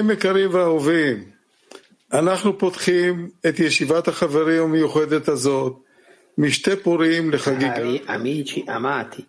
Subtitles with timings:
[0.00, 1.24] חברים יקרים ואהובים,
[2.12, 5.76] אנחנו פותחים את ישיבת החברים המיוחדת הזאת
[6.38, 7.76] משתי פורים לחגיגה.
[7.76, 9.28] Cari amici amati,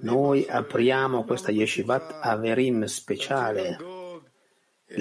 [0.00, 3.76] noi apriamo questa Yeshivat Averim speciale,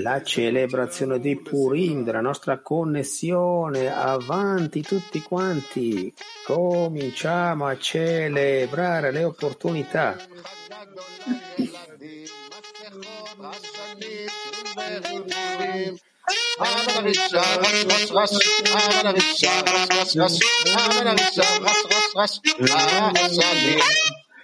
[0.06, 3.92] la celebrazione di Purim, della nostra connessione.
[3.92, 6.14] Avanti tutti quanti,
[6.46, 10.16] cominciamo a celebrare le opportunità.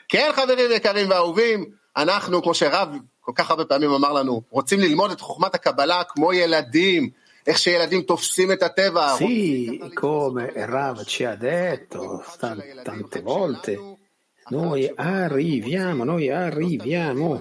[0.08, 1.64] כן, חברים יקרים ואהובים,
[1.96, 2.88] אנחנו, כמו שרב
[3.20, 7.10] כל כך הרבה פעמים אמר לנו, רוצים ללמוד את חוכמת הקבלה כמו ילדים,
[7.46, 9.16] איך שילדים תופסים את הטבע.
[9.18, 13.78] Sì, come Rav ci ha detto tan- tante volte,
[14.50, 17.40] noi arriviamo, noi arriviamo.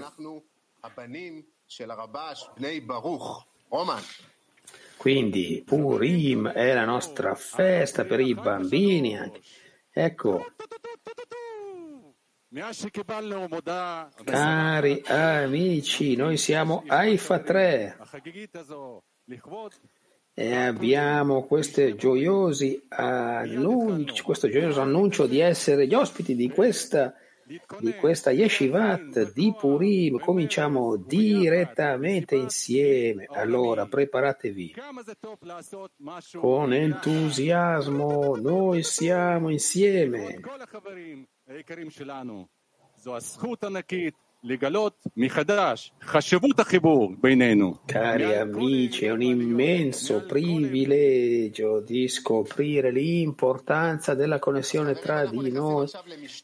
[4.98, 9.18] Quindi Purim è la nostra festa per i bambini.
[9.18, 9.42] Anche.
[9.92, 10.46] Ecco,
[14.24, 17.98] cari amici, noi siamo Haifa 3
[20.34, 21.46] e abbiamo
[22.90, 27.14] annunci, questo gioioso annuncio di essere gli ospiti di questa
[27.80, 30.20] di questa Yeshivat di Purim.
[30.20, 33.26] Cominciamo direttamente insieme.
[33.30, 34.76] Allora, preparatevi
[36.38, 38.36] con entusiasmo.
[38.36, 40.40] Noi siamo insieme.
[47.86, 55.90] Cari amici, è un immenso privilegio di scoprire l'importanza della connessione tra di noi,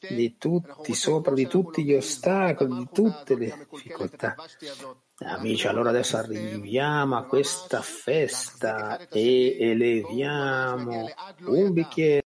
[0.09, 4.35] di tutti, sopra di tutti gli ostacoli, di tutte le difficoltà.
[5.19, 11.09] Amici, allora adesso arriviamo a questa festa e eleviamo
[11.45, 12.25] un bicchiere.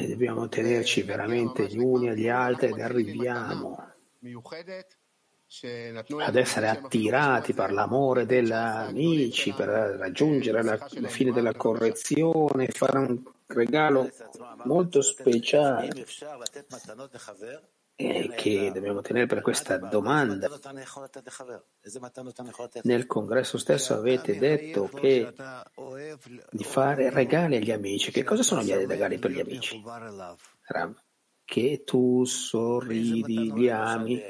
[0.00, 3.92] E dobbiamo tenerci veramente gli uni agli altri ed arriviamo
[6.20, 13.22] ad essere attirati per l'amore degli amici, per raggiungere la fine della correzione, fare un
[13.46, 14.08] regalo
[14.64, 16.06] molto speciale
[18.34, 20.48] che dobbiamo tenere per questa domanda.
[22.82, 25.32] Nel congresso stesso avete detto che
[26.50, 28.10] di fare regali agli amici.
[28.10, 29.82] Che cosa sono gli regali per gli amici?
[31.44, 34.22] Che tu sorridi, li ami,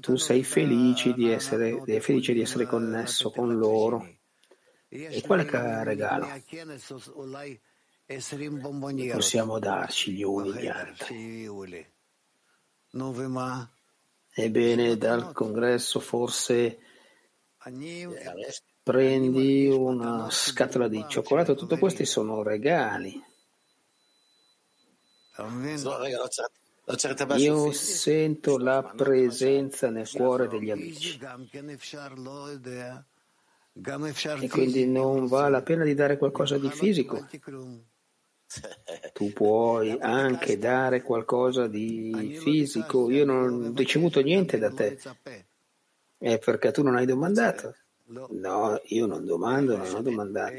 [0.00, 4.06] tu sei felice di essere, felice di essere connesso con loro.
[4.88, 5.44] E quale
[5.84, 6.26] regalo
[9.12, 11.48] possiamo darci gli uni gli altri?
[14.32, 16.78] Ebbene, dal congresso forse
[18.82, 23.22] prendi una scatola di cioccolato, tutto questi sono regali.
[27.36, 31.18] Io sento la presenza nel cuore degli amici.
[34.40, 37.26] e quindi non vale la pena di dare qualcosa di fisico.
[39.12, 43.10] Tu puoi anche dare qualcosa di fisico.
[43.10, 44.98] Io non ho ricevuto niente da te.
[46.18, 47.74] È perché tu non hai domandato.
[48.30, 50.52] No, io non domando, non ho domandato.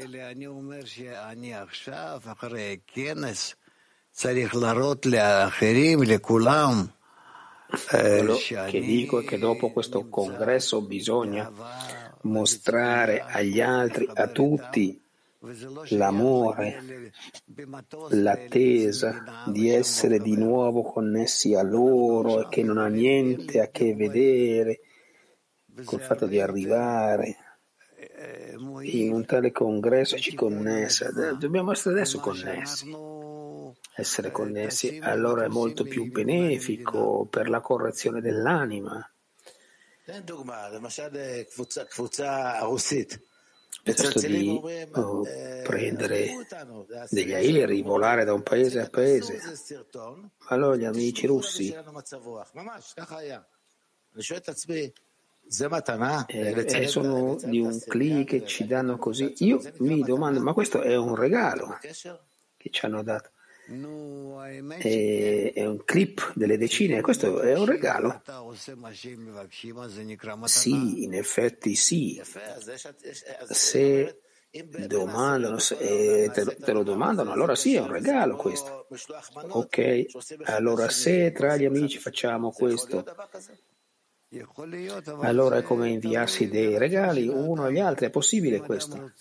[7.88, 8.36] Quello
[8.68, 11.50] che dico è che dopo questo congresso bisogna
[12.22, 15.01] mostrare agli altri, a tutti,
[15.88, 17.12] l'amore,
[18.10, 23.94] l'attesa di essere di nuovo connessi a loro e che non ha niente a che
[23.94, 24.80] vedere
[25.84, 27.36] col fatto di arrivare
[28.82, 31.10] in un tale congresso ci connessa.
[31.32, 32.94] Dobbiamo essere adesso connessi.
[33.94, 39.04] Essere connessi allora è molto più benefico per la correzione dell'anima.
[43.82, 44.60] Piuttosto di
[44.92, 45.22] oh,
[45.62, 46.46] prendere
[47.08, 49.40] degli aerei, volare da un paese a paese.
[50.48, 51.74] Allora gli amici russi
[56.26, 59.34] eh, eh, sono di un click che ci danno così.
[59.38, 63.30] Io mi domando, ma questo è un regalo che ci hanno dato?
[65.54, 68.22] È, un clip delle decine, questo è un regalo.
[70.46, 72.20] Sì, in effetti sì.
[73.48, 74.20] Se
[74.86, 78.86] domandano se, eh, te, te, lo domandano, allora sì, è un regalo questo.
[79.32, 80.06] Ok,
[80.44, 83.02] allora se tra gli amici facciamo questo,
[85.20, 89.12] allora è come inviarsi dei regali uno agli altri, è possibile questo?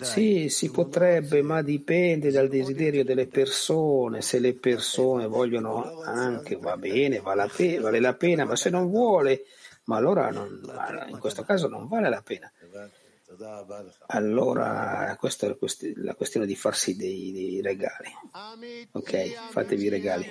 [0.00, 4.20] Sì, si potrebbe, ma dipende dal desiderio delle persone.
[4.20, 9.44] Se le persone vogliono anche, va bene, vale la pena, ma se non vuole,
[9.84, 10.60] ma allora non,
[11.08, 12.52] in questo caso non vale la pena.
[14.08, 15.56] Allora, questa è
[15.96, 18.10] la questione di farsi dei, dei regali.
[18.92, 20.26] Ok, fatevi i regali.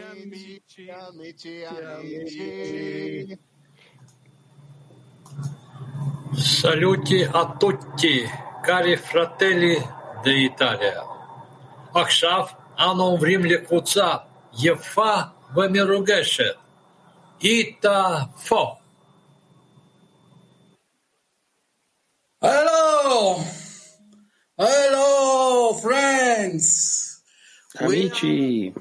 [6.35, 8.21] Saluti a tutti,
[8.62, 9.76] cari fratelli
[10.22, 11.02] d'Italia.
[11.94, 12.46] עכשיו
[12.78, 14.14] אנו עוברים לקבוצה
[14.58, 15.14] יפה
[15.56, 16.54] ומרוגשת,
[17.40, 18.16] איתה
[18.48, 18.74] פו.
[22.44, 23.36] Hello!
[24.60, 26.66] Hello, friends!
[27.80, 28.72] Amici,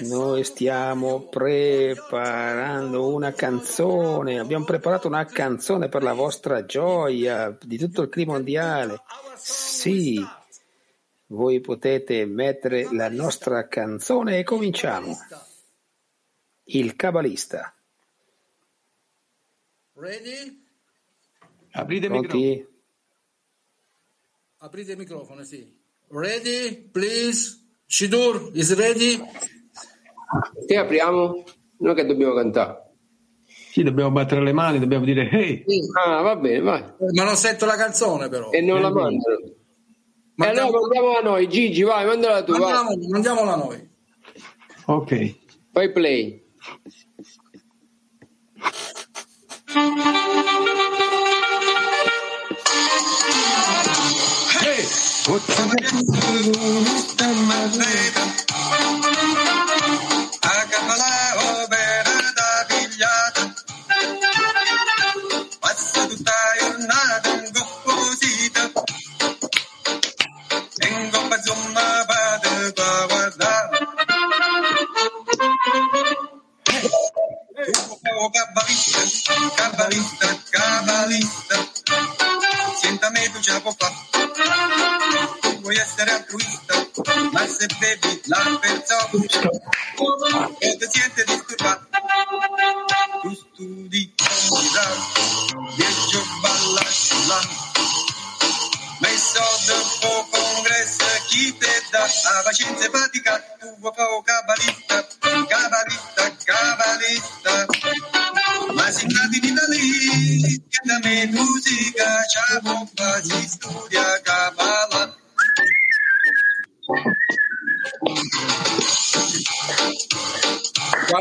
[0.00, 8.02] Noi stiamo preparando una canzone, abbiamo preparato una canzone per la vostra gioia di tutto
[8.02, 9.02] il clima mondiale.
[9.36, 10.24] Sì,
[11.26, 15.16] voi potete mettere la nostra canzone e cominciamo.
[16.64, 17.74] Il cabalista.
[19.94, 20.66] Ready?
[21.72, 22.66] Aprite il microfono.
[24.58, 25.78] Aprite il microfono, sì.
[26.08, 27.59] Ready, please.
[27.90, 29.18] Shidur is ready.
[30.66, 31.42] Che apriamo?
[31.78, 32.92] Noi che dobbiamo cantare.
[33.72, 35.64] Sì, dobbiamo battere le mani, dobbiamo dire hey.
[36.06, 36.84] Ah, va bene, vai.
[37.14, 38.50] Ma non sento la canzone però.
[38.50, 39.38] E non la mandano.
[39.38, 42.60] E allora Mandiamo- mandiamola noi, Gigi, vai, mandala tu, vai.
[42.60, 43.88] Mandiamola, mandiamola noi.
[44.86, 45.34] Ok.
[45.72, 46.42] Fai play.
[78.32, 81.56] Cabalista, cabalista, cabalista
[82.80, 84.09] Senta me tu ce la può fare Vuoi
[86.00, 86.88] essere altruista
[87.30, 91.86] Ma se bevi la persona e ti siente disturbato
[93.22, 94.14] tu studi
[94.48, 97.40] con bravo viaggio balla sulla
[99.00, 105.06] messo dopo congresso chi te dà la pazienza e fatica tu vuoi fare cabalista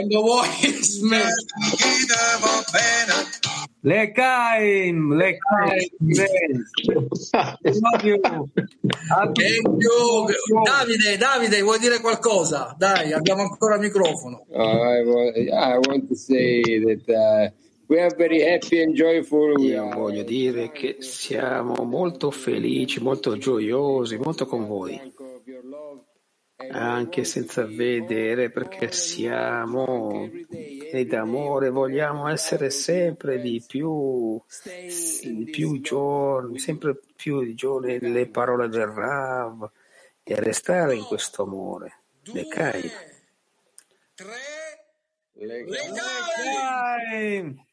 [0.09, 0.47] Quando vuoi.
[7.81, 8.19] Love you.
[9.33, 12.75] Che più- Davide, Davide, vuoi dire qualcosa?
[12.77, 14.45] Dai, abbiamo ancora il microfono.
[14.51, 17.49] Oh, I, want, I want to say that uh,
[17.87, 19.53] we are very happy and joyful.
[19.57, 24.99] We Io are- voglio dire che siamo molto felici, molto gioiosi, molto con voi,
[26.67, 34.41] anche senza vedere perché siamo pieni d'amore, vogliamo essere sempre di più,
[35.23, 39.69] di più giorni, sempre più giorni le parole del Rav
[40.23, 42.01] e restare in questo amore.
[42.23, 42.91] Le Kai.
[44.13, 44.35] Tre,
[45.33, 47.65] Le- Lekaim.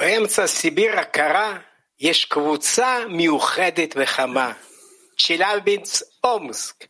[0.00, 1.58] באמצע סיביר הקרה
[2.00, 4.52] יש קבוצה מיוחדת וחמה,
[5.18, 6.86] צ'ילאביץ אומסק.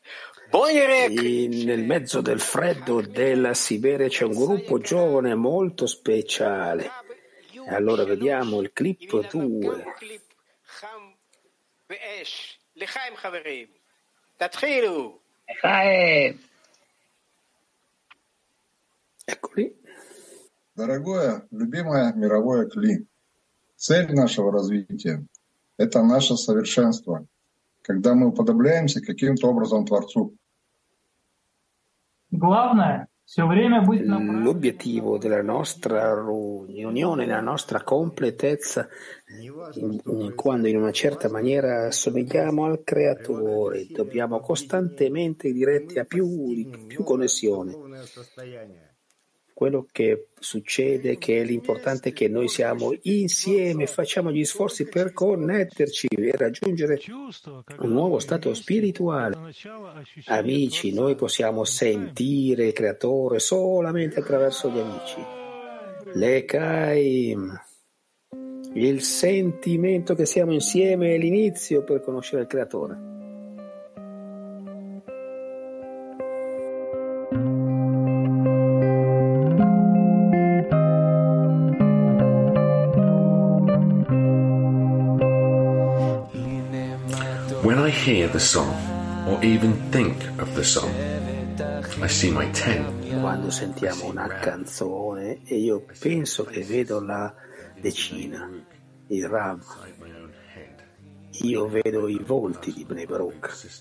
[0.51, 6.91] בואו נראה In- nel mezzo del freddo della Siberia c'è un gruppo giovane molto speciale.
[7.69, 9.83] E allora vediamo il clip 2.
[9.99, 10.23] קליפ
[10.79, 11.11] חם
[11.91, 12.59] ואש.
[12.77, 13.67] לחיים חברים,
[14.37, 15.19] תתחילו.
[19.33, 19.67] Eccoli.
[20.82, 23.06] Дорогое, любимое мировое кли,
[23.76, 25.24] цель нашего развития–
[25.78, 27.28] это наше совершенство,
[27.84, 30.36] когда мы уподобляемся каким-то образом Творцу.
[32.32, 38.90] Главное– L'obiettivo della nostra riunione, la nostra completezza,
[39.76, 46.88] in, in, quando in una certa maniera assomigliamo al Creatore, dobbiamo costantemente diretti a più,
[46.88, 47.72] più connessione.
[49.62, 55.14] Quello che succede è che l'importante è che noi siamo insieme, facciamo gli sforzi per
[55.14, 57.00] connetterci e raggiungere
[57.78, 59.38] un nuovo stato spirituale.
[60.26, 65.24] Amici, noi possiamo sentire il creatore solamente attraverso gli amici.
[66.14, 67.62] L'Ekaim,
[68.74, 73.11] il sentimento che siamo insieme è l'inizio per conoscere il creatore.
[88.12, 88.76] Hear the song
[89.26, 90.92] or even think of the song,
[92.02, 93.08] I see my tent.
[93.22, 97.34] Quando sentiamo una canzone e io penso che vedo la
[97.80, 98.50] decina,
[99.08, 99.64] il Rav,
[101.44, 103.80] io vedo i volti di Bnei Baruch.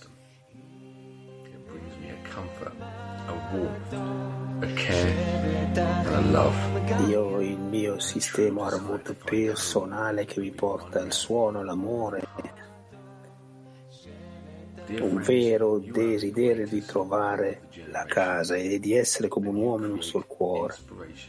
[7.09, 12.23] Io ho il mio sistema Armut personale che mi porta il suono, l'amore
[14.99, 20.75] un vero desiderio di trovare la casa e di essere come un uomo sul cuore.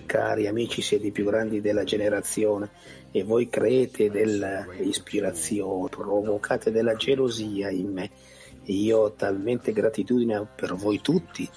[0.05, 2.69] Cari amici, siete i più grandi della generazione
[3.11, 8.09] e voi creete dell'ispirazione, provocate della gelosia in me.
[8.65, 11.49] Io ho talmente gratitudine per voi tutti.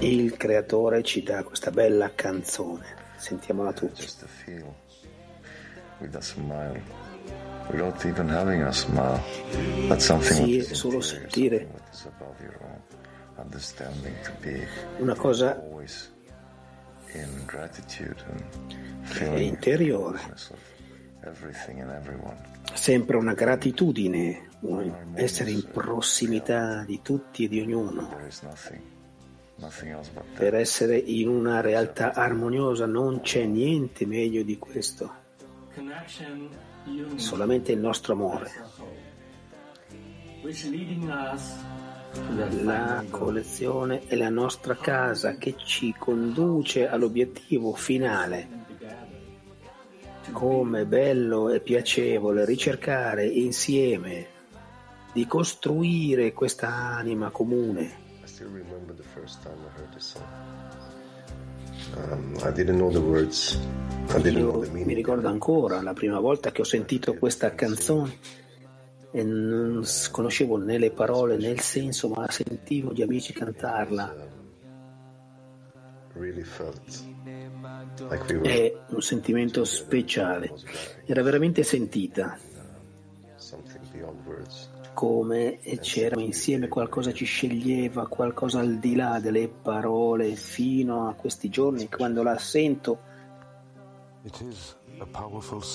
[0.00, 3.02] Il creatore ci dà questa bella canzone.
[3.16, 4.06] Sentiamola tutti
[10.00, 11.68] something sì, solo sentire.
[14.98, 15.62] Una cosa
[19.18, 20.20] è interiore.
[22.74, 24.48] Sempre una gratitudine,
[25.14, 28.14] essere in prossimità di tutti e di ognuno.
[30.34, 35.22] Per essere in una realtà armoniosa non c'è niente meglio di questo
[37.16, 38.50] solamente il nostro amore.
[42.62, 48.62] La collezione è la nostra casa che ci conduce all'obiettivo finale.
[50.32, 54.28] Come bello e piacevole ricercare insieme
[55.12, 58.02] di costruire questa anima comune.
[61.96, 63.58] Um, I didn't know the words.
[64.22, 68.18] Io mi ricordo ancora la prima volta che ho sentito questa canzone
[69.10, 74.14] e non conoscevo né le parole né il senso, ma sentivo gli amici cantarla.
[78.42, 80.52] È un sentimento speciale,
[81.06, 82.38] era veramente sentita
[84.94, 91.50] come c'erano insieme, qualcosa ci sceglieva, qualcosa al di là delle parole fino a questi
[91.50, 93.12] giorni, quando la sento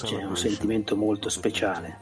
[0.03, 1.99] c'è un sentimento molto speciale.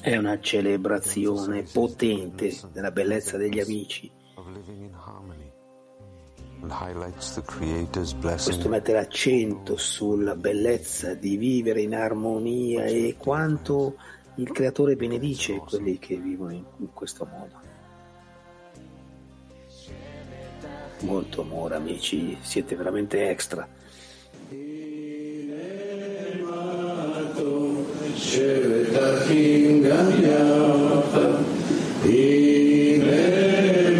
[0.00, 4.10] È una celebrazione potente della bellezza degli amici.
[8.22, 13.96] Questo mette l'accento sulla bellezza di vivere in armonia e quanto
[14.39, 17.73] il Creatore benedice quelli che vivono in, in questo modo.
[21.01, 23.67] Molto amore amici, siete veramente extra.
[28.35, 31.33] שבט אחים גם יחד,
[32.03, 33.19] הנה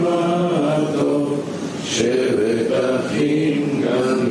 [0.02, 1.50] מה טוב,
[1.84, 4.28] שבט אחים גם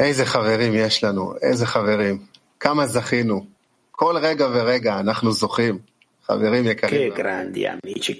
[0.00, 2.26] איזה חברים יש לנו, איזה חברים.
[2.60, 3.46] כמה זכינו.
[3.90, 5.78] כל רגע ורגע אנחנו זוכים.
[6.28, 8.18] Che grandi amici,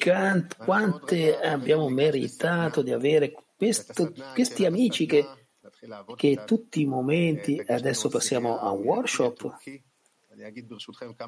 [0.57, 5.27] quante abbiamo meritato di avere questo, questi amici che,
[6.17, 9.59] che tutti i momenti, adesso passiamo a un workshop,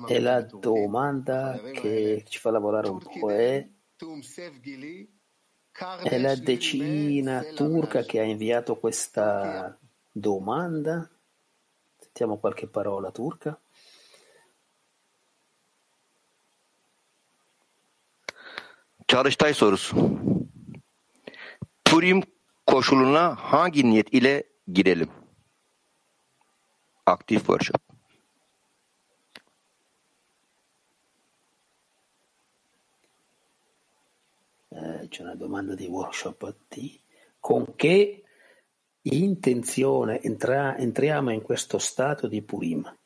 [0.06, 3.68] e la domanda che ci fa lavorare un po' è,
[5.77, 9.77] è la decina turca che ha inviato questa
[10.09, 11.09] domanda?
[11.99, 13.59] Sentiamo qualche parola turca.
[19.05, 19.95] Çalıştay sorusu.
[21.83, 22.23] Purim
[22.65, 25.09] koşuluna hangi niyet ile girelim?
[27.05, 27.84] Aktif worship.
[34.74, 37.00] Eh, c'è una domanda di workshop a T.
[37.38, 38.22] Con che
[39.02, 42.98] intenzione entra- entriamo in questo stato di Purim?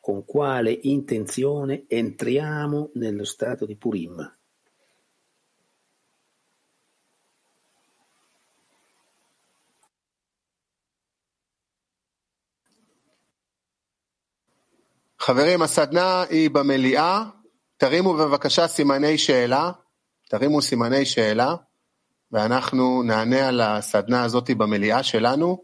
[0.00, 4.36] Con quale intenzione entriamo nello stato di Purim?
[15.24, 17.24] חברים, הסדנה היא במליאה,
[17.76, 19.72] תרימו בבקשה סימני שאלה,
[20.28, 21.54] תרימו סימני שאלה,
[22.32, 25.62] ואנחנו נענה על הסדנה הזאת במליאה שלנו.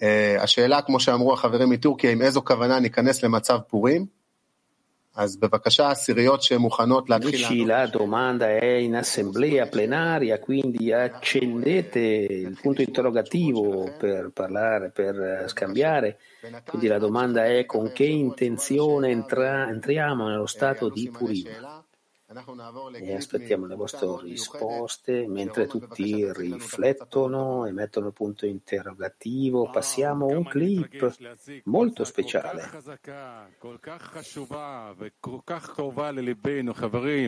[0.00, 0.04] Uh,
[0.40, 4.06] השאלה, כמו שאמרו החברים מטורקיה, עם איזו כוונה ניכנס למצב פורים,
[5.14, 12.58] אז בבקשה, עשיריות שמוכנות להתחיל Amici, la domanda è in assemblea plenaria, quindi accendete il
[12.60, 16.18] punto interrogativo per parlare, per scambiare.
[16.66, 21.46] Quindi la domanda è con che intenzione entra- entriamo nello stato di Purim?
[22.93, 29.71] E aspettiamo le vostre risposte mentre tutti riflettono e mettono il punto interrogativo.
[29.71, 31.11] Passiamo a un clip
[31.63, 32.69] molto speciale.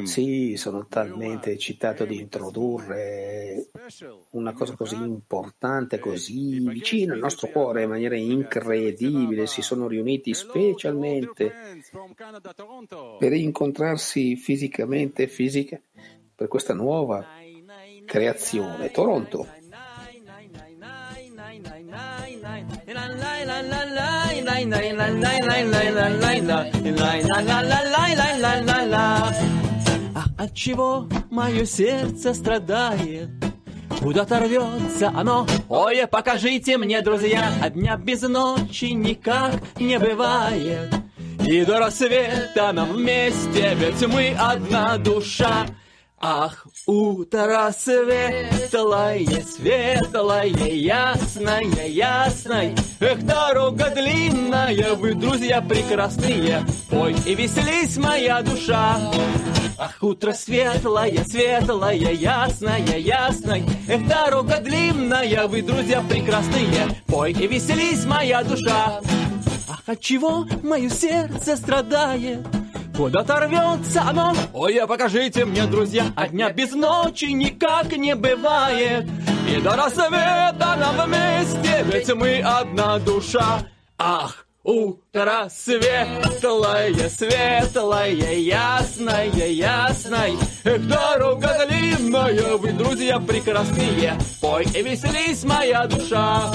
[0.05, 3.71] Sì, sono talmente eccitato di introdurre
[4.31, 9.47] una cosa così importante, così vicina al nostro cuore in maniera incredibile.
[9.47, 11.51] Si sono riuniti specialmente
[13.17, 15.82] per incontrarsi fisicamente e fisiche
[16.34, 17.26] per questa nuova
[18.06, 18.90] creazione.
[18.90, 19.46] Toronto.
[30.14, 33.28] А от чего мое сердце страдает?
[34.00, 40.99] Куда-то рвется оно Ой, покажите мне, друзья А дня без ночи никак не бывает
[41.51, 45.65] И до рассвета нам вместе Ведь мы одна душа
[46.23, 52.75] Ах, утро светлое, светлое, ясное, ясное.
[52.99, 56.63] Эх, дорога длинная, вы, друзья прекрасные.
[56.91, 58.99] Пой и веселись, моя душа.
[59.79, 63.63] Ах, утро светлое, светлое, ясное, ясное.
[63.89, 67.01] Эх, дорога длинная, вы, друзья прекрасные.
[67.07, 69.01] Пой и веселись, моя душа.
[69.67, 72.45] Ах, от чего мое сердце страдает?
[72.95, 79.07] Куда-то рвется оно Ой, а покажите мне, друзья А дня без ночи никак не бывает
[79.49, 83.65] И до рассвета нам вместе Ведь мы одна душа
[83.97, 90.33] Ах, утро светлое, светлое, ясное, ясное.
[90.63, 94.17] Эх, дорога длинная, вы, друзья, прекрасные.
[94.39, 96.51] Пой и веселись, моя душа.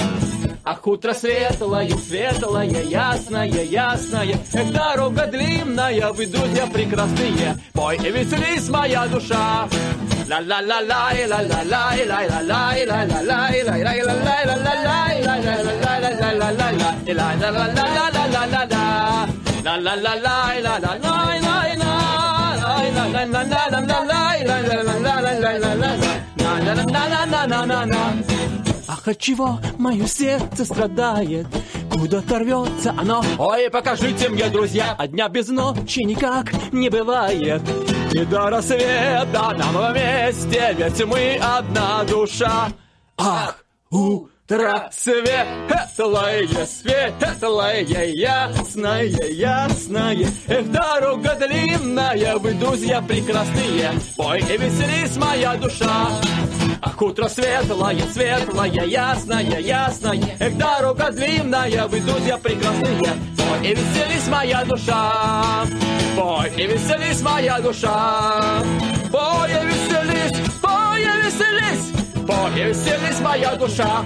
[0.69, 4.37] Ах, утро светлое, светлое, ясное, ясное.
[4.53, 7.57] Эх, дорога длинная, вы, друзья, прекрасные.
[7.71, 9.69] Пой и веселись, моя душа.
[29.07, 31.47] От чего мое сердце страдает?
[31.91, 37.61] Куда-то рвется оно Ой, покажите мне, друзья А дня без ночи никак не бывает
[38.11, 42.69] И до рассвета нам вместе Ведь мы одна душа
[43.17, 50.27] Ах, утро светлое, светлое, ясное, ясное.
[50.47, 53.91] Эх, дорога длинная, вы, друзья, прекрасные.
[54.15, 56.09] Пой и веселись, моя душа.
[56.81, 60.37] Ах, утро светлое, светлое, ясное, ясное.
[60.39, 63.13] Эх, дорога длинная, вы, друзья, прекрасные.
[63.37, 65.65] Пой и веселись, моя душа.
[66.15, 68.61] Пой и веселись, моя душа.
[69.11, 72.27] Пой и веселись, пой и веселись.
[72.27, 74.03] Пой и веселись, моя душа.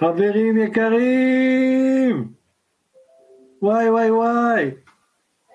[0.00, 2.32] חברים יקרים!
[3.62, 4.70] וואי וואי וואי!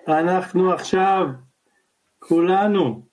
[0.08, 1.26] אנחנו עכשיו
[2.18, 3.06] כולנו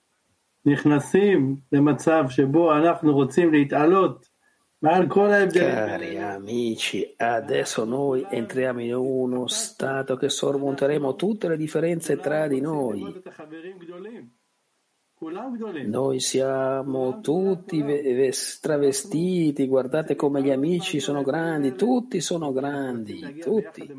[0.66, 4.30] נכנסים למצב שבו אנחנו רוצים להתעלות
[4.82, 5.88] מעל כל ההבדלים.
[5.88, 12.60] Cari amici, adesso noi entriamo in uno stato che sormonteremo tutte le differenze tra di
[12.60, 13.22] noi.
[15.85, 17.81] Noi siamo tutti
[18.59, 23.89] travestiti, guardate come gli amici sono grandi, tutti sono grandi, tutti.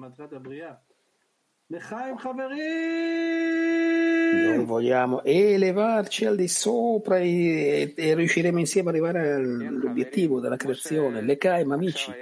[4.29, 11.22] Noi vogliamo elevarci al di sopra e, e riusciremo insieme ad arrivare all'obiettivo della creazione.
[11.22, 12.12] Le caim amici.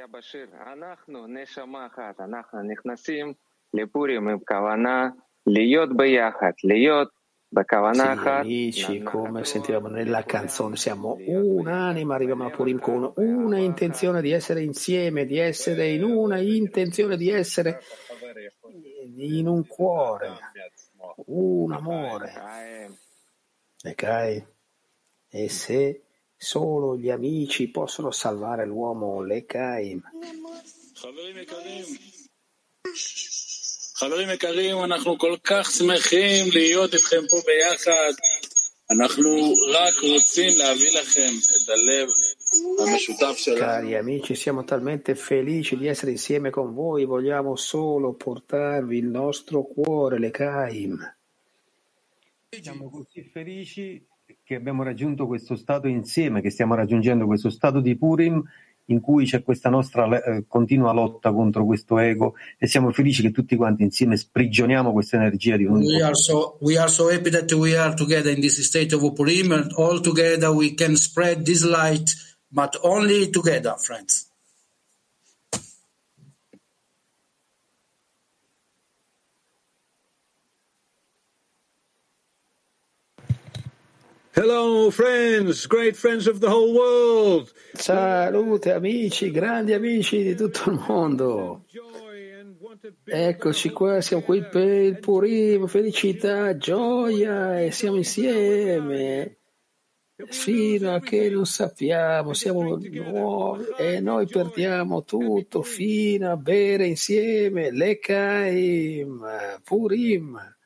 [6.62, 7.12] Liyot
[8.38, 14.62] amici, come sentivamo nella canzone, siamo un'anima, arriviamo a Purim con una intenzione di essere
[14.62, 17.80] insieme, di essere in una intenzione di essere
[19.16, 20.36] in un cuore,
[21.26, 22.32] un amore.
[23.84, 24.46] Okay?
[25.28, 26.02] E se
[26.36, 30.02] solo gli amici possono salvare l'uomo, le Kaim.
[33.95, 38.13] חברים יקרים, אנחנו כל כך שמחים להיות איתכם פה ביחד.
[38.91, 42.09] אנחנו רק רוצים להביא לכם את הלב
[42.79, 43.59] המשותף שלנו.
[43.59, 49.63] Cari amici, siamo talmente felici di essere insieme con voi, vogliamo solo portarvi il nostro
[49.63, 50.89] cuore, Lekai.
[52.61, 54.03] Siamo così felici
[54.43, 58.43] che abbiamo raggiunto questo stato insieme, che stiamo raggiungendo questo stato di Purim
[58.86, 63.30] in cui c'è questa nostra eh, continua lotta contro questo ego e siamo felici che
[63.30, 66.06] tutti quanti insieme sprigioniamo questa energia di We unità.
[66.06, 69.52] are so we are so happy that we are together in this state of Purim,
[69.52, 72.14] and all together we can spread this light,
[72.50, 74.23] but only together, friends.
[84.36, 87.52] Hello, friends, great friends of the whole world.
[87.74, 91.66] Salute amici, grandi amici di tutto il mondo.
[93.04, 99.38] Eccoci qua, siamo qui per il Purim, felicità, gioia e siamo insieme
[100.16, 102.90] fino a che non sappiamo, siamo nuovi
[103.78, 110.56] e noi perdiamo tutto fino a bere insieme l'Ekaim, Purim.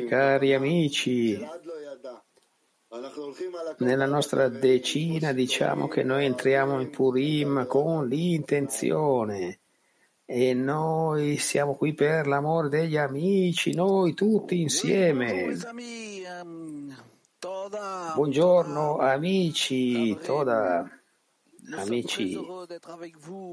[0.00, 1.38] Sì, cari amici,
[3.80, 9.60] nella nostra decina diciamo che noi entriamo in Purim con l'intenzione.
[10.24, 15.54] E noi siamo qui per l'amore degli amici, noi tutti insieme.
[18.14, 21.03] Buongiorno amici, Toda
[21.72, 22.38] amici,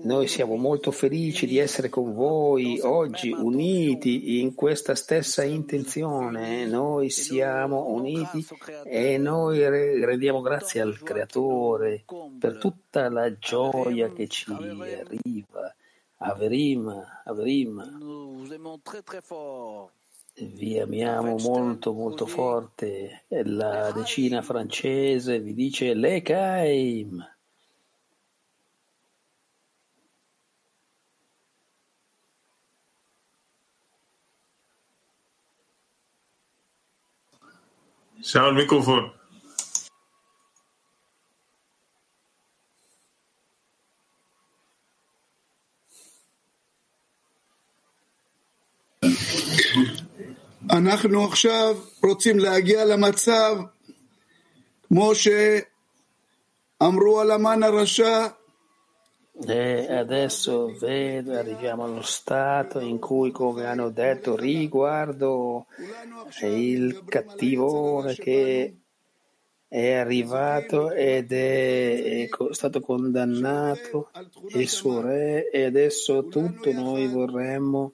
[0.04, 7.10] noi siamo molto felici di essere con voi oggi uniti in questa stessa intenzione, noi
[7.10, 8.46] siamo uniti
[8.84, 12.04] e noi re- rendiamo grazie al Creatore
[12.40, 15.74] per tutta la gioia che ci arriva.
[16.24, 17.98] Averim, Averim,
[20.34, 23.24] vi amiamo molto molto forte.
[23.28, 27.31] La decina francese vi dice Lekaim.
[38.24, 39.22] Al microfono.
[50.70, 53.56] אנחנו עכשיו רוצים להגיע למצב
[54.88, 58.28] כמו שאמרו על המן הרשע,
[59.48, 65.66] E adesso vedo, arriviamo allo stato in cui, come hanno detto, riguardo
[66.42, 68.76] il cattivone che
[69.68, 74.12] è arrivato ed è, stato condannato,
[74.50, 77.92] il suo re, e adesso tutto noi vorremmo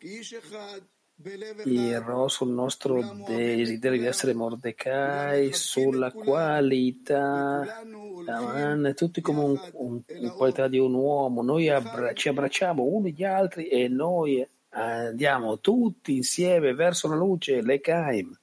[1.64, 7.82] il ro sul nostro desiderio di essere Mordecai, sulla qualità,
[8.28, 13.14] Aman, tutti come un, un, un qualità di un uomo, noi abbra- ci abbracciamo uni
[13.14, 18.38] gli altri e noi andiamo tutti insieme verso la luce, l'Ekaim.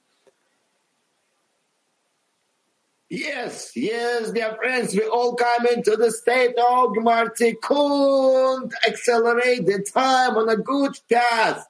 [3.07, 8.71] Yes, yes, dear friends, we all come into the state of Gmartikund.
[8.85, 11.69] Accelerate the time on a good path.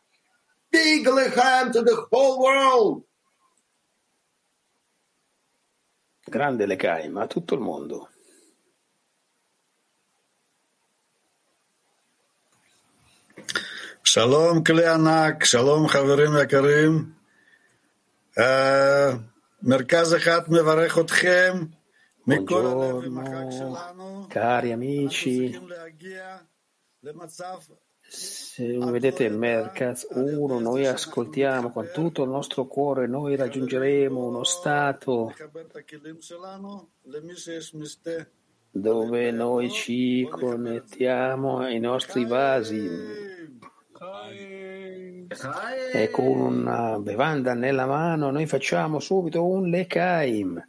[0.75, 3.03] Big Lechaim to the whole world.
[6.31, 8.09] Grande l'Ekaim a tutto il mondo.
[14.05, 17.13] שלום כלי ענק, שלום חברים יקרים.
[18.39, 19.11] אה,
[19.63, 21.53] מרכז אחד מברך אתכם
[22.27, 24.29] מכל הלב עם החג Buongiorno, שלנו.
[24.31, 25.53] cari amici,
[28.08, 34.44] Se vedete il Merkaz 1, noi ascoltiamo con tutto il nostro cuore, noi raggiungeremo uno
[34.44, 35.34] stato
[38.72, 42.88] dove noi ci connettiamo ai nostri vasi
[45.94, 50.64] e con una bevanda nella mano noi facciamo subito un lekaim.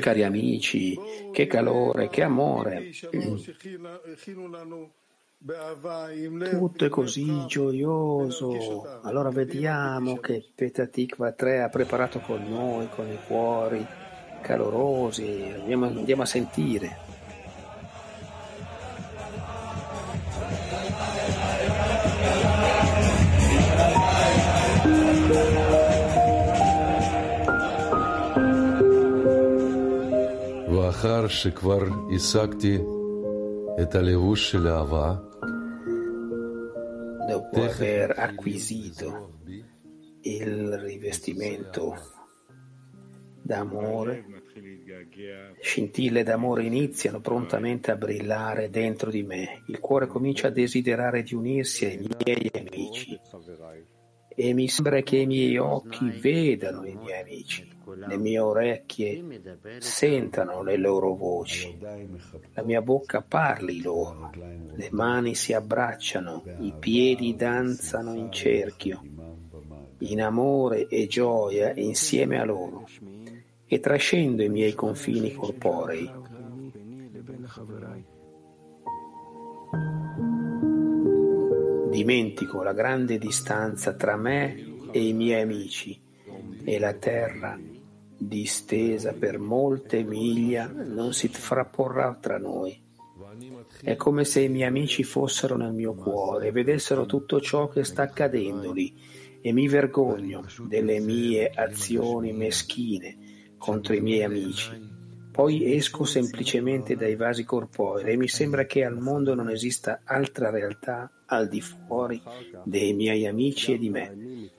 [0.00, 0.98] Cari amici,
[1.32, 2.90] che calore, che amore.
[6.50, 9.00] Tutto è così gioioso.
[9.02, 13.86] Allora vediamo che Petatikva 3 ha preparato con noi, con i cuori
[14.42, 15.54] calorosi.
[15.54, 17.07] Andiamo, andiamo a sentire.
[30.97, 31.81] ואחר שכבר
[32.15, 32.77] השגתי
[33.81, 35.15] את הלבוש של אהבה,
[37.29, 39.39] Dopo aver acquisito
[40.23, 41.83] il rivestimento
[43.41, 44.25] d'amore,
[45.61, 49.63] scintille d'amore iniziano prontamente a brillare dentro di me.
[49.67, 53.17] Il cuore comincia a desiderare di unirsi ai miei amici
[54.35, 59.42] e mi sembra che i miei occhi vedano i miei amici, le mie orecchie
[59.78, 61.78] sentano le loro voci,
[62.52, 64.30] la mia bocca parli loro,
[64.74, 69.02] le mani si abbracciano, i piedi danzano in cerchio,
[69.98, 72.86] in amore e gioia insieme a loro.
[73.70, 76.10] E trascendo i miei confini corporei.
[81.90, 86.00] Dimentico la grande distanza tra me e i miei amici
[86.64, 87.58] e la terra
[88.18, 92.86] distesa per molte miglia non si frapporrà tra noi.
[93.80, 97.84] È come se i miei amici fossero nel mio cuore e vedessero tutto ciò che
[97.84, 98.92] sta accadendo lì
[99.40, 103.16] e mi vergogno delle mie azioni meschine
[103.56, 104.96] contro i miei amici.
[105.30, 110.50] Poi esco semplicemente dai vasi corporei e mi sembra che al mondo non esista altra
[110.50, 112.20] realtà al di fuori
[112.64, 114.50] dei miei amici e di me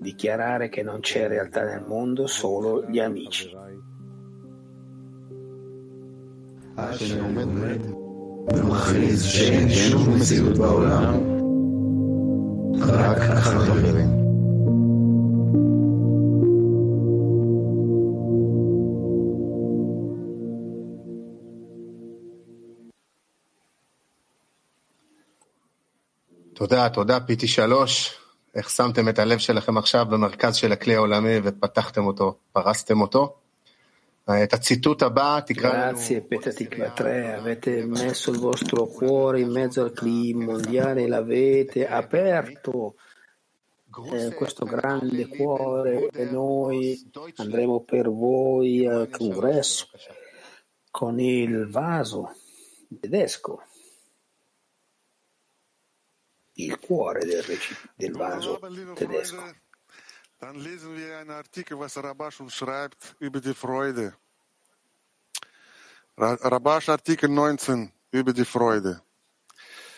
[0.00, 3.50] Dichiarare che non c'è realtà nel mondo, solo gli amici.
[8.48, 11.14] ומכריז שאיננו מציאות בעולם,
[12.80, 14.22] רק החברים.
[26.54, 27.76] תודה, תודה, PT3.
[28.54, 33.34] איך שמתם את הלב שלכם עכשיו במרכז של הכלי העולמי ופתחתם אותו, פרסתם אותו.
[34.24, 35.98] את הציטוט הבא תקרא לנו...
[35.98, 42.94] Grazie Petatikva 3, avete messo il vostro cuore in mezzo al clima mondiale, l'avete aperto
[44.12, 46.98] eh, questo grande cuore e noi
[47.36, 49.88] andremo per voi al congresso
[50.90, 52.32] con il vaso
[53.00, 53.62] tedesco,
[56.59, 58.59] il cuore del, reci- del vaso
[58.95, 59.43] tedesco.
[60.39, 64.15] Dann lesen wir einen Artikel, was Rabash schreibt über die Freude.
[66.15, 69.01] Ra- Rabash Artikel 19 über die Freude.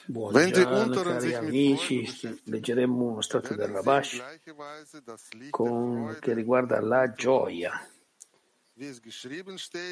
[0.07, 4.21] Buongiorno cari amici, leggeremo uno stato del Rabash
[5.51, 7.79] con- che riguarda la gioia.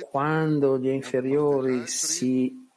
[0.09, 2.67] Quando gli inferiori si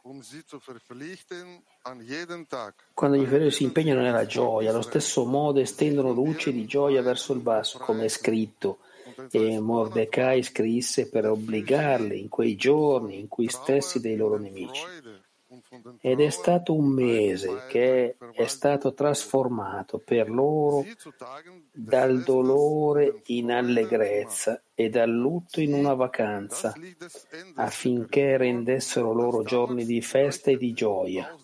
[2.92, 7.32] Quando gli inferiori si impegnano nella gioia, allo stesso modo estendono luce di gioia verso
[7.32, 8.78] il basso, come è scritto.
[9.30, 14.82] E Mordecai scrisse per obbligarli in quei giorni in cui stessi dei loro nemici.
[16.00, 20.86] Ed è stato un mese che è stato trasformato per loro
[21.72, 26.72] dal dolore in allegrezza e dal lutto in una vacanza,
[27.54, 31.36] affinché rendessero loro giorni di festa e di gioia.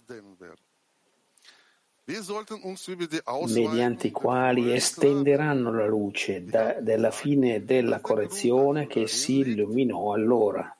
[3.49, 10.73] Mediante i quali estenderanno la luce da- della fine della correzione che si illuminò allora.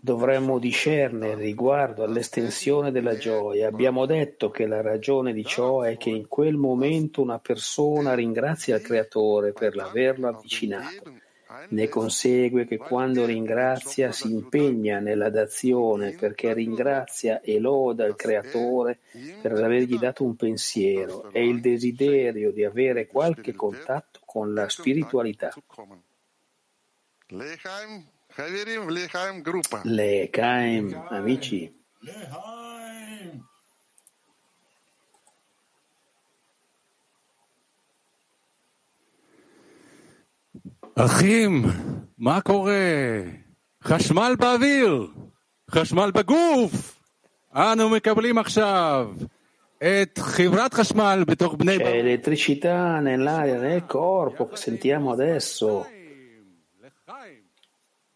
[0.00, 3.68] Dovremmo discernere riguardo all'estensione della gioia.
[3.68, 8.76] Abbiamo detto che la ragione di ciò è che in quel momento una persona ringrazia
[8.76, 11.24] il Creatore per l'averlo avvicinato
[11.68, 18.98] Ne consegue che quando ringrazia si impegna nella dazione perché ringrazia e loda il Creatore
[19.40, 25.52] per avergli dato un pensiero e il desiderio di avere qualche contatto con la spiritualità.
[27.28, 27.56] Le
[30.32, 31.72] Kaim, amici.
[40.94, 41.62] אחים,
[42.18, 42.72] מה קורה?
[43.84, 45.06] חשמל באוויר,
[45.70, 47.00] חשמל בגוף.
[47.54, 49.14] אנו מקבלים עכשיו
[49.78, 55.95] את חברת חשמל בתוך בני C'è elettricità nell'aria, nel corpo che sentiamo adesso.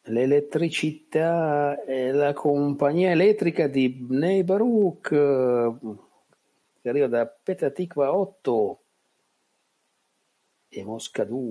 [0.10, 5.74] L'elettricità è la compagnia elettrica di Bnei Baruch eh,
[6.82, 8.80] che arriva da Petatikva 8
[10.70, 11.50] e Mosca 2.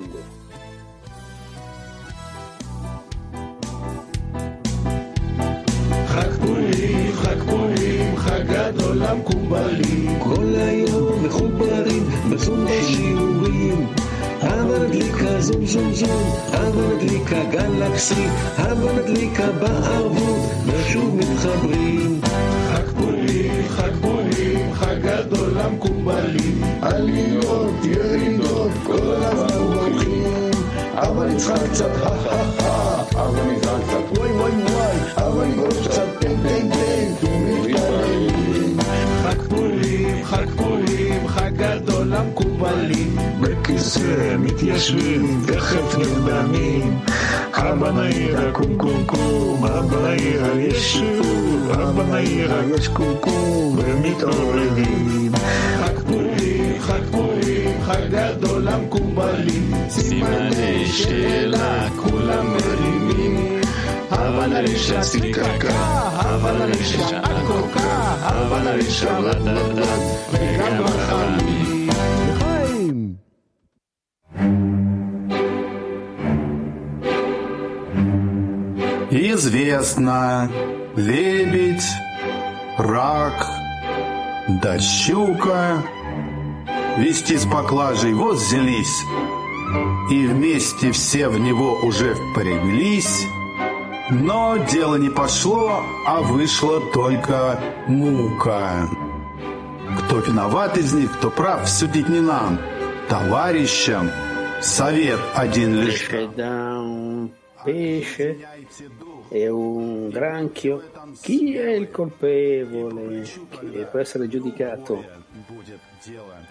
[6.06, 10.20] חג פורים, חג פורים, חג גדול למקובלים.
[10.20, 14.07] כל היום מחוברים בזום בשיעורים.
[14.40, 18.26] הבה נדליקה זום זום זום, הבה נדליקה גלקסי,
[18.56, 22.20] הבה נדליקה בערבות, ושוב מתחברים.
[22.68, 26.62] חג פורים, חג פורים, חג גדול למקובלים.
[26.82, 30.50] עליות, ירידות, כל הזמן הולכים.
[30.94, 33.67] אבל נצחק קצת, הא הא הא, אבל נצחק
[43.88, 46.98] בכיסא מתיישבים, תכף נרדמים.
[47.52, 55.32] אבא נעירה קום קום קום, אבא נעירה יש שוב, אבא נעירה יש קום קום, ומתעוררים.
[55.76, 59.74] חג פורים, חג פורים, חג גדול למקובלים.
[59.88, 63.60] סימני שאלה כולם מרימים.
[64.10, 65.74] הבה נרישה סיקקה,
[66.14, 70.00] הבה נרישה עקוקה, הבה נרישה לדדת,
[70.32, 71.57] וגם בחמים.
[79.39, 80.51] Известно,
[80.97, 81.87] лебедь,
[82.77, 83.47] рак,
[84.61, 85.81] да щука
[86.97, 89.01] вести с поклажей вот взялись,
[90.11, 93.27] и вместе все в него уже впряглись,
[94.09, 98.89] но дело не пошло, а вышла только мука.
[99.99, 102.59] Кто виноват из них, кто прав, судить не нам,
[103.07, 104.11] товарищам.
[104.61, 106.09] Совет один лишь.
[107.65, 108.37] Esce
[109.29, 110.91] è un granchio.
[111.21, 115.05] Chi è il colpevole che può essere giudicato?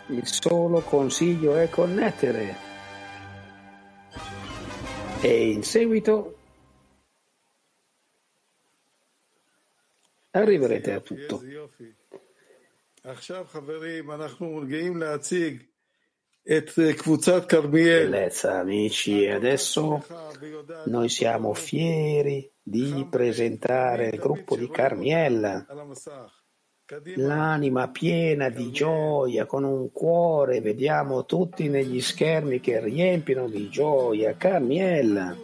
[0.08, 2.66] Il solo consiglio è connettere.
[5.20, 6.36] E in seguito
[10.30, 11.42] arriverete a tutto.
[17.68, 20.04] Bellezza amici, adesso
[20.86, 26.41] noi siamo fieri di presentare il gruppo di Carmiella, על המסך.
[27.15, 34.35] l'anima piena di gioia, con un cuore, vediamo tutti negli schermi che riempiono di gioia.
[34.35, 35.35] Carmiella.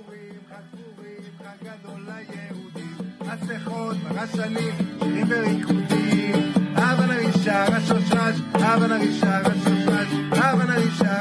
[3.29, 6.53] מסכות, רשנים, שירים וריקודים.
[6.75, 11.19] הבה נרישה רשושש, הבה נרישה רשושש, הבה נרישה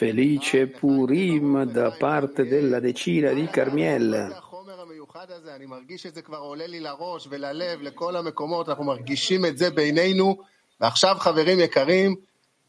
[0.00, 4.32] Felice Purim da parte della decina di Carmiel.
[4.80, 9.46] המיוחד הזה, אני מרגיש את זה כבר עולה לי לראש וללב, לכל המקומות, אנחנו מרגישים
[9.46, 10.36] את זה בינינו,
[10.80, 12.16] ועכשיו חברים יקרים.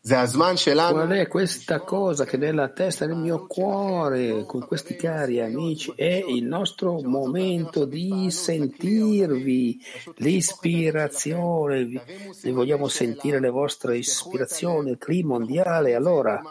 [0.04, 6.24] Qual è questa cosa che nella testa del mio cuore, con questi cari amici, è
[6.28, 9.80] il nostro momento di sentirvi,
[10.16, 16.42] l'ispirazione, vi vogliamo sentire le vostre ispirazioni, il clima mondiale, allora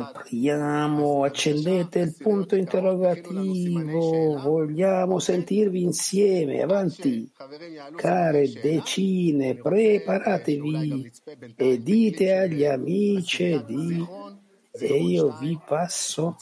[0.00, 7.30] apriamo, accendete il punto interrogativo, vogliamo sentirvi insieme, avanti,
[7.96, 11.10] care decine, preparatevi
[11.56, 14.06] e dite agli amici di
[14.76, 16.36] e io vi passo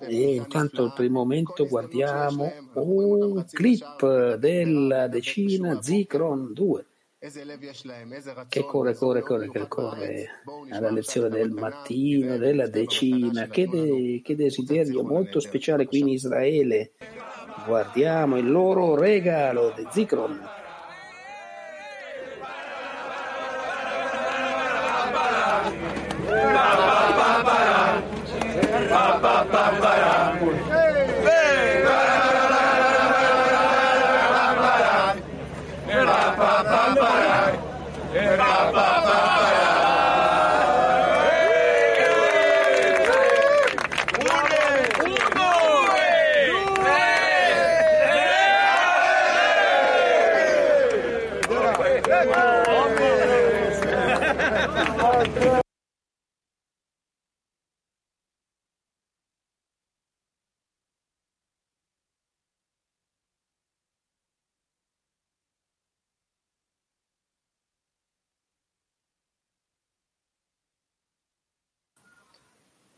[0.00, 6.89] e intanto per il momento guardiamo un clip della decina Zikron 2
[8.48, 10.26] che corre, corre, corre, che corre.
[10.70, 16.92] alla lezione del mattino, della decina, che, de- che desiderio molto speciale qui in Israele.
[17.66, 20.59] Guardiamo il loro regalo di Zikron.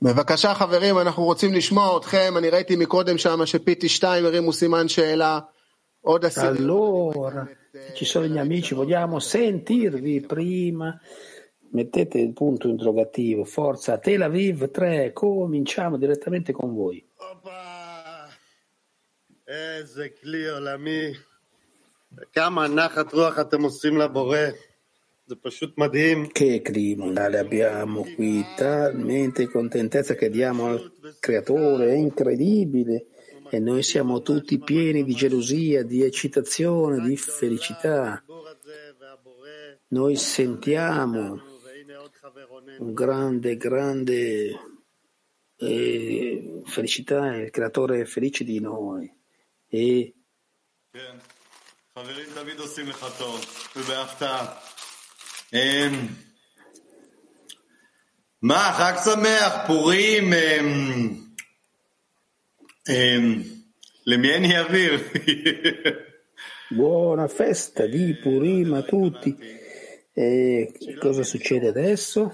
[0.01, 5.39] בבקשה חברים, אנחנו רוצים לשמוע אתכם, אני ראיתי מקודם שם שפיטי 2 הרימו סימן שאלה,
[6.01, 6.69] עוד עשירים.
[6.69, 10.99] Allora, se ci sono gli amici, vogliamo sentirvi prima.
[11.73, 17.03] Mettete il punto interrogativo, forza Tel Aviv 3, cominciamo direttamente con voi.
[19.47, 21.13] איזה כלי עולמי.
[22.33, 24.39] כמה נחת רוח אתם עושים לבורא.
[26.30, 33.06] Che clima abbiamo qui, talmente contentezza che diamo al creatore, è incredibile.
[33.50, 38.24] E noi siamo tutti pieni di gelosia, di eccitazione, di felicità.
[39.88, 41.40] Noi sentiamo
[42.78, 44.58] un grande, grande
[45.56, 49.12] eh, felicità, il creatore è felice di noi.
[49.68, 50.14] E...
[58.38, 61.34] Ma Chag Sameach, Purim, ehm,
[62.84, 63.64] ehm,
[64.04, 65.12] Lemieni Aviv.
[66.70, 69.36] Buona festa di Purim a tutti.
[70.14, 72.32] E cosa succede adesso?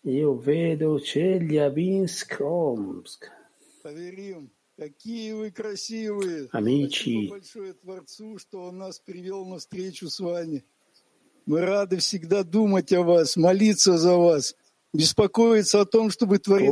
[0.00, 3.30] Io vedo Celia Binsk Omsk.
[6.52, 7.30] Amici,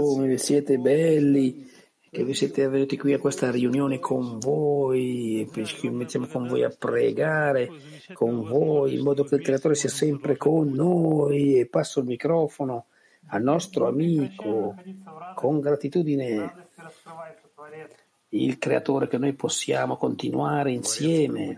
[0.01, 1.71] come siete belli,
[2.11, 6.71] che vi siete venuti qui a questa riunione con voi, ci mettiamo con voi a
[6.71, 7.69] pregare,
[8.15, 11.67] con voi, in modo che il creatore sia sempre con noi.
[11.69, 12.87] Passo il microfono
[13.27, 14.75] al nostro amico
[15.35, 16.69] con gratitudine
[18.31, 21.57] il Creatore che noi possiamo continuare insieme.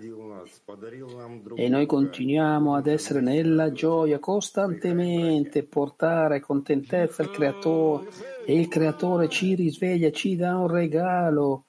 [1.56, 8.08] E noi continuiamo ad essere nella gioia costantemente, portare contentezza al Creatore
[8.46, 11.64] e il Creatore ci risveglia, ci dà un regalo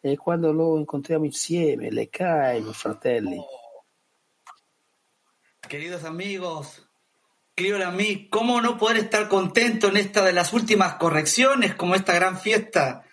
[0.00, 3.40] e quando lo incontriamo insieme, le Kaim, fratelli.
[5.68, 6.88] Queridos amigos,
[7.54, 12.14] querido Lamí, ¿cómo no poder estar contento en esta de las últimas correcciones, como esta
[12.14, 13.05] gran fiesta?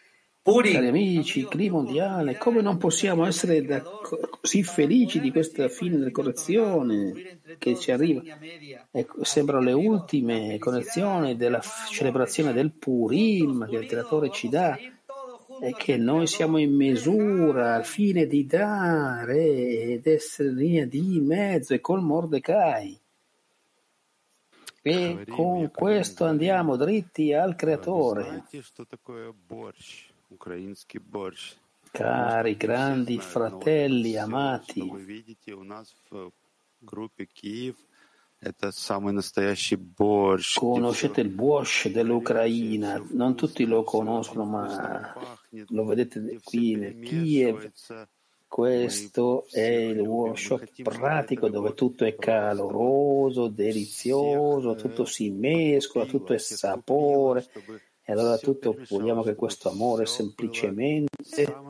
[0.43, 0.73] Puri.
[0.73, 6.11] Cari amici, clima mondiale, come non possiamo essere da- così felici di questa fine della
[6.11, 8.21] correzione che ci arriva?
[8.91, 14.77] Ecco, sembrano le ultime correzioni della f- celebrazione del Purim che il creatore ci dà
[15.61, 21.21] è che noi siamo in misura al fine di dare ed essere in linea di
[21.21, 22.99] mezzo e col Mordecai.
[24.81, 28.43] E con questo andiamo dritti al Creatore.
[31.91, 34.81] Cari grandi fratelli amati,
[40.55, 45.13] conoscete il Bosch dell'Ucraina, non tutti lo conoscono, ma
[45.69, 47.71] lo vedete qui nel Kiev.
[48.47, 56.37] Questo è il workshop pratico dove tutto è caloroso, delizioso, tutto si mescola, tutto è
[56.37, 57.47] sapore.
[58.04, 61.08] E allora tutto vogliamo che questo amore semplicemente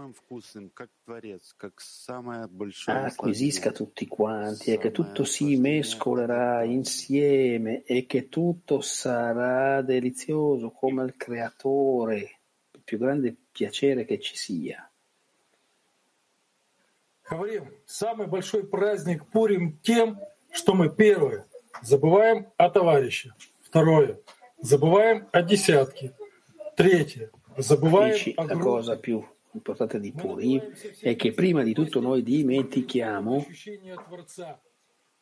[0.09, 6.65] самым вкусным, как творец, как самое большое acquisisca tutti quanti e che tutto si mescolerà
[6.65, 12.17] insieme e che tutto sarà delizioso come il creatore,
[12.73, 14.89] il più grande piacere che ci sia.
[17.29, 20.19] Говорим, самый большой праздник Пурим тем,
[20.51, 21.47] что мы первое,
[21.83, 23.35] забываем о товарище.
[23.61, 24.19] Второе,
[24.63, 26.15] забываем о десятке.
[28.36, 30.60] la cosa più importante di Puri
[31.00, 33.46] è che prima di tutto noi dimentichiamo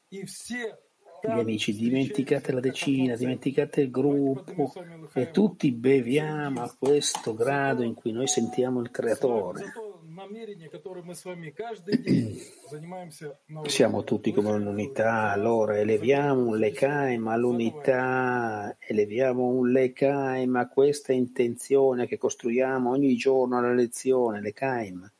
[0.07, 4.73] gli amici, dimenticate la decina, dimenticate il gruppo
[5.13, 9.71] e tutti beviamo a questo grado in cui noi sentiamo il creatore.
[10.20, 13.70] то намерение, которое мы с вами каждый день занимаемся на уроке.
[13.70, 22.06] Siamo tutti come un'unità, allora eleviamo un Lekaim all'unità, eleviamo un Lekaim a questa intenzione
[22.06, 25.10] che costruiamo ogni giorno alla lezione, Lekaim,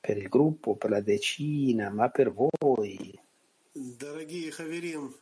[0.00, 3.18] per il gruppo, per la decina, ma per voi.
[3.74, 5.14] Дорогие Хаверим,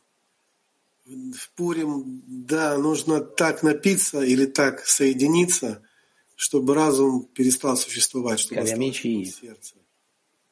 [1.05, 5.83] в Пурим, да, нужно так напиться или так соединиться,
[6.39, 9.75] чтобы разум перестал существовать, чтобы Cari осталось в нем amici, сердце.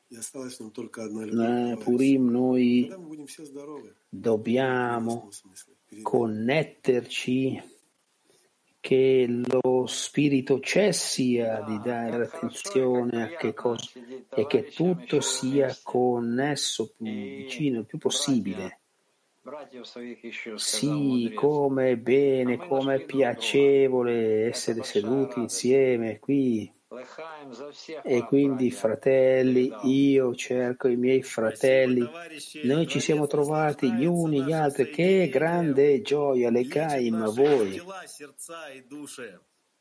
[0.10, 1.40] И осталось в нем только одна любовь.
[1.40, 3.94] eh, Purim noi Тогда мы будем все здоровы.
[4.12, 5.30] dobbiamo
[6.04, 7.62] connetterci
[8.80, 13.90] che lo spirito cessi a di dare attenzione a che cosa
[14.30, 18.77] e che tutto sia connesso più vicino il più possibile.
[20.57, 26.71] Sì, come è bene, come è piacevole essere seduti insieme qui.
[28.03, 32.09] E quindi, fratelli, io cerco i miei fratelli.
[32.65, 34.91] Noi ci siamo trovati gli uni gli altri.
[34.91, 37.81] Che grande gioia, Lecaim, a voi.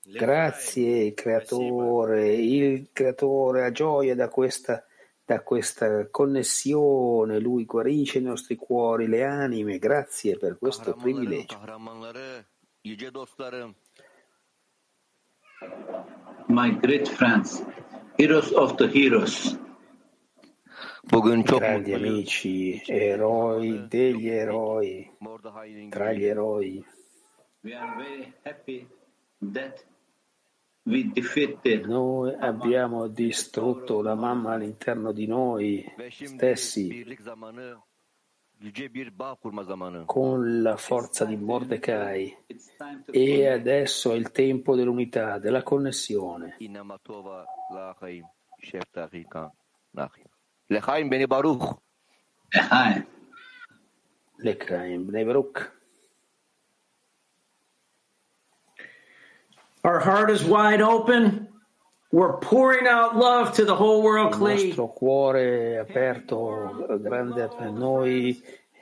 [0.04, 2.34] Grazie, creatore.
[2.34, 4.86] Il creatore ha gioia da questa,
[5.28, 7.40] da questa connessione.
[7.40, 9.78] Lui guarisce i nostri cuori, le anime.
[9.78, 11.60] Grazie per questo privilegio.
[16.48, 17.62] my great friends,
[18.18, 19.58] heroes of the heroes.
[21.12, 25.12] Bugün çok Grandi amici, eroi degli eroi,
[25.90, 26.86] tra gli eroi.
[27.64, 28.88] We are very happy
[29.54, 29.86] that
[31.86, 37.06] Noi abbiamo distrutto la mamma all'interno di noi stessi
[40.06, 42.36] con la forza di Mordecai
[43.12, 46.56] e adesso è il tempo dell'unità, della connessione.
[54.50, 55.77] Lechaim Bnei Baruch.
[59.88, 61.48] Our heart is wide open.
[62.12, 67.72] We're pouring out love to the whole world, Il nostro cuore è aperto, grande per
[67.72, 68.38] noi.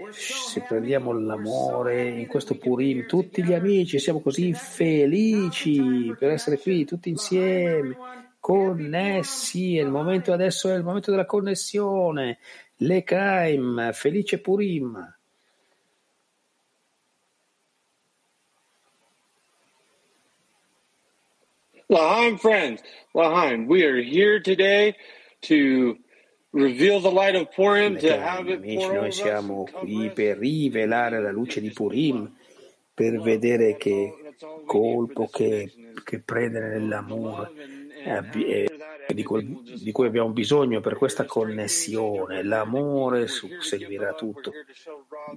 [0.09, 6.85] Se prendiamo l'amore in questo Purim, tutti gli amici siamo così felici per essere qui
[6.85, 7.95] tutti insieme,
[8.39, 9.75] connessi.
[9.75, 12.39] Il momento adesso è il momento della connessione.
[12.77, 15.14] Lekaim, felice Purim.
[21.91, 22.81] Laheim friends,
[23.13, 24.95] Laheim, we are here today
[25.43, 25.97] to
[26.51, 29.15] reveal the light of Purim, to have it Amici, pour over noi us.
[29.21, 32.36] siamo qui per rivelare la luce di Purim,
[32.93, 34.13] per vedere che
[34.65, 35.71] colpo che,
[36.03, 37.51] che prende nell'amore
[38.07, 38.67] abbi- eh,
[39.13, 42.41] di, cui- di cui abbiamo bisogno per questa connessione.
[42.43, 44.51] L'amore seguirà tutto.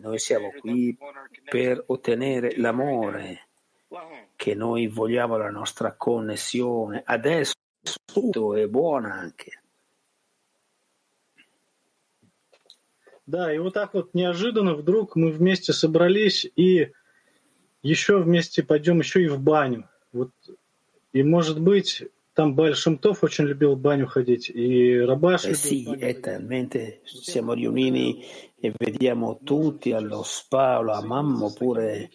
[0.00, 0.96] Noi siamo qui
[1.44, 3.47] per ottenere l'amore
[4.36, 7.02] che noi vogliamo la nostra connessione.
[7.04, 7.54] Adesso
[8.04, 9.62] tutto è buona anche.
[13.26, 16.92] Да, и вот так вот неожиданно вдруг мы вместе собрались и
[17.82, 19.86] еще вместе пойдем еще и в баню.
[20.12, 20.30] Вот,
[21.12, 25.84] и может быть там Баль Шамтов очень любил в баню ходить, и Рабаш в sì,
[25.98, 28.24] è talmente siamo riuniti
[28.60, 32.10] e vediamo tutti allo spa o a mamma oppure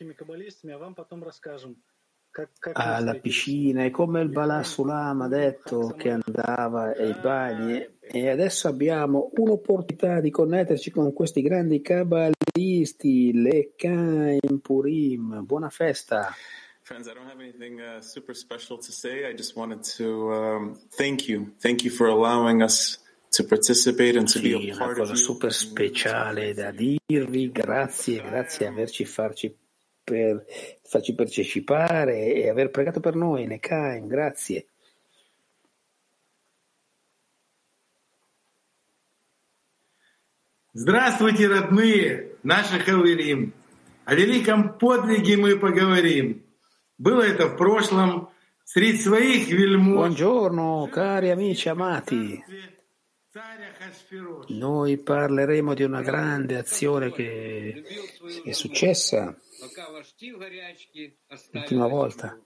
[2.74, 9.30] alla piscina e come il Balasulam ha detto che andava ai bagni e adesso abbiamo
[9.36, 15.46] un'opportunità di connetterci con questi grandi cabalisti, le Kaim Purim.
[15.46, 16.34] Buona festa!
[16.82, 19.26] Friends, I don't have anything uh, super special to say.
[19.26, 21.54] I just wanted to um, thank you.
[21.62, 23.00] Thank you for allowing us
[23.33, 25.25] to participate and to be Sì, a una part cosa of you.
[25.25, 29.55] super speciale da dirvi, grazie, grazie di averci farci,
[30.03, 30.45] per,
[30.83, 34.67] farci partecipare e aver pregato per noi, Nekaim, grazie.
[40.73, 43.53] Здравствуйте, родные, наши хаверим.
[44.05, 46.43] О великом подвиге мы поговорим.
[46.99, 48.31] Было это в прошлом,
[48.65, 49.97] среди своих вельмож.
[50.15, 52.43] Buongiorno, cari amici amati.
[54.50, 57.84] Noi parleremo di una grande azione che
[58.44, 59.36] è successa
[61.52, 62.40] l'ultima volta.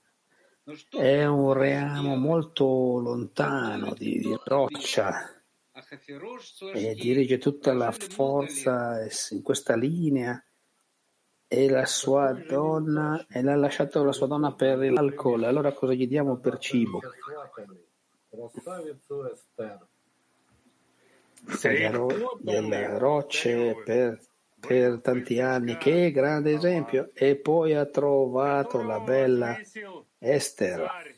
[0.88, 5.42] È un reamo molto lontano di, di roccia
[6.72, 10.42] e dirige tutta la forza in questa linea
[11.46, 15.44] e la sua donna e l'ha lasciato la sua donna per l'alcol.
[15.44, 17.00] Allora cosa gli diamo per cibo?
[21.60, 24.20] Delle, ro- delle rocce per,
[24.60, 25.76] per tanti anni.
[25.76, 27.10] Che grande esempio!
[27.14, 29.58] E poi ha trovato la bella
[30.18, 31.16] Esther.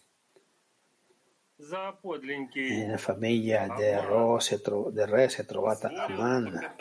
[2.55, 6.75] E la famiglia del, tro- del re si è trovata Aman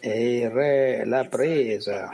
[0.00, 2.10] e il re l'ha presa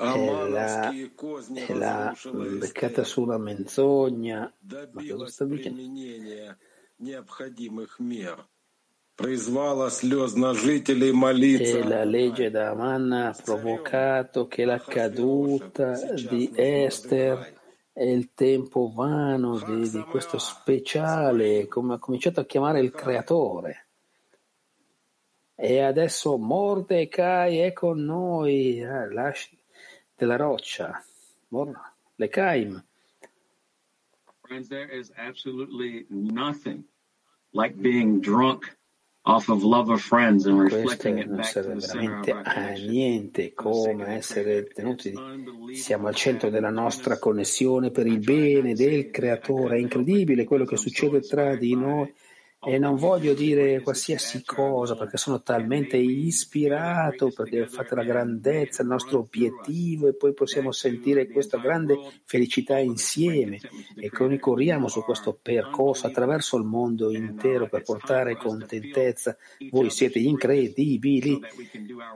[0.00, 2.14] e l'ha
[2.58, 4.50] beccata sulla menzogna.
[4.92, 5.82] Ma cosa sta dicendo?
[11.66, 17.58] E la legge da Aman ha provocato che la caduta di Esther
[17.92, 23.88] e il tempo vano di, di questo speciale, come ha cominciato a chiamare il creatore.
[25.54, 29.59] E adesso Mordecai è con noi, eh, lasci,
[30.20, 31.02] della roccia,
[31.48, 32.84] Mor- le Caim.
[34.46, 36.84] Friends, there is absolutely nothing
[37.52, 38.76] like being drunk
[39.22, 42.36] off of love of friends and Questo reflecting it non back to serve the center
[42.36, 45.14] of veramente our niente come essere tenuti,
[45.72, 49.76] siamo al centro della nostra connessione per il bene del creatore.
[49.76, 52.12] È incredibile quello che succede tra di noi
[52.62, 58.88] e non voglio dire qualsiasi cosa perché sono talmente ispirato perché fate la grandezza, il
[58.88, 63.58] nostro obiettivo e poi possiamo sentire questa grande felicità insieme
[63.96, 69.34] e corriamo su questo percorso attraverso il mondo intero per portare contentezza.
[69.70, 71.40] Voi siete incredibili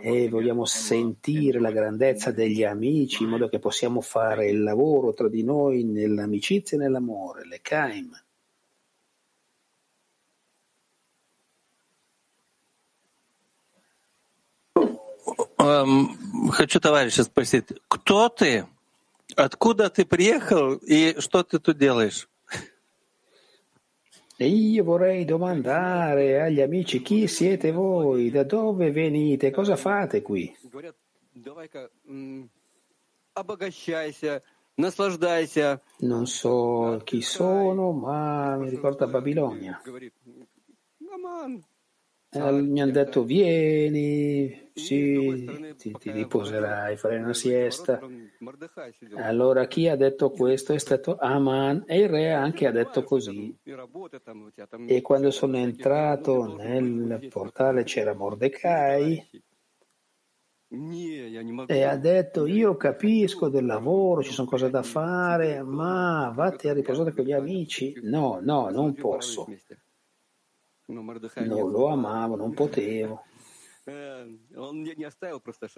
[0.02, 5.30] e vogliamo sentire la grandezza degli amici in modo che possiamo fare il lavoro tra
[5.30, 8.23] di noi nell'amicizia e nell'amore, le Kaim.
[15.64, 18.66] Эм, Хочу товарища спросить, кто ты?
[19.34, 22.28] Откуда ты приехал и что ты тут делаешь?
[24.36, 30.54] E io vorrei domandare agli amici chi siete voi, da dove venite, cosa fate qui?
[36.00, 39.80] Non so chi sono, ma mi ricorda Babilonia.
[42.38, 48.00] mi hanno detto vieni, sì, ti, ti riposerai, farai una siesta.
[49.16, 53.56] Allora chi ha detto questo è stato Aman e il re anche ha detto così.
[54.86, 59.42] E quando sono entrato nel portale c'era Mordecai
[61.66, 66.72] e ha detto io capisco del lavoro, ci sono cose da fare, ma vatti a
[66.72, 67.94] riposare con gli amici.
[68.02, 69.46] No, no, non posso
[70.86, 73.24] non lo amavo, non potevo.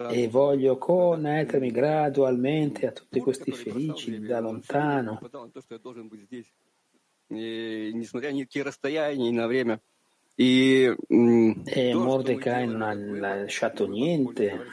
[0.09, 5.19] E voglio connettermi gradualmente a tutti questi felici da lontano.
[10.35, 10.95] E
[11.93, 14.65] Mordecai non ha lasciato niente.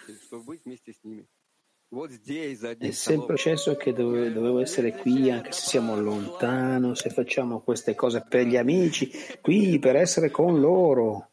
[2.78, 7.94] È sempre successo che dove, dovevo essere qui anche se siamo lontano, se facciamo queste
[7.94, 11.30] cose per gli amici, qui per essere con loro.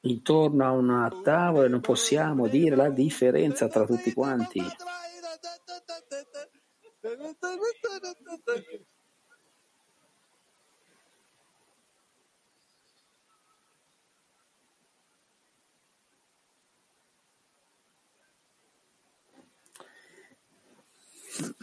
[0.00, 4.60] Intorno a una tavola non possiamo dire la differenza tra tutti quanti.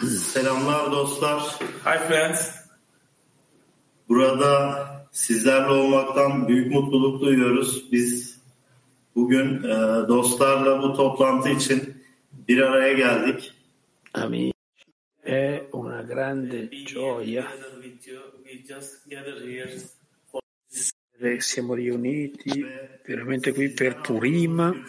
[0.08, 1.40] Selamlar dostlar.
[1.86, 2.56] Hi friends.
[4.10, 7.92] Burada sizlerle olmaktan büyük mutluluk duyuyoruz.
[7.92, 8.42] Biz
[9.16, 12.04] bugün e, dostlarla bu toplantı için
[12.48, 13.54] bir araya geldik.
[14.14, 14.54] Amici,
[15.26, 17.46] è una grande gioia
[21.40, 22.64] siamo riuniti
[23.06, 24.84] veramente qui per Purim,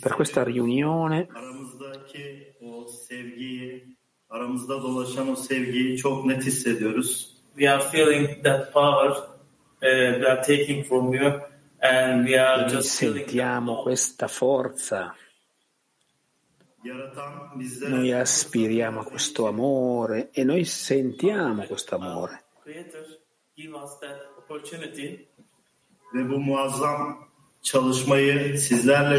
[0.00, 1.28] per questa riunione.
[4.30, 7.36] Aramızda dolaşan o sevgiyi çok net hissediyoruz.
[7.56, 11.40] we are feeling that power uh, we are taking from you
[11.80, 15.14] and we are Noi just sentiamo questa forza,
[17.88, 22.44] noi aspiriamo a questo amore e noi sentiamo questo amore.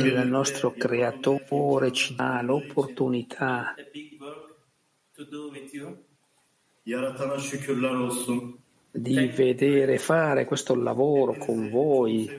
[0.03, 3.75] Il nostro creatore ci dà l'opportunità
[8.91, 12.29] di vedere fare questo lavoro con voi.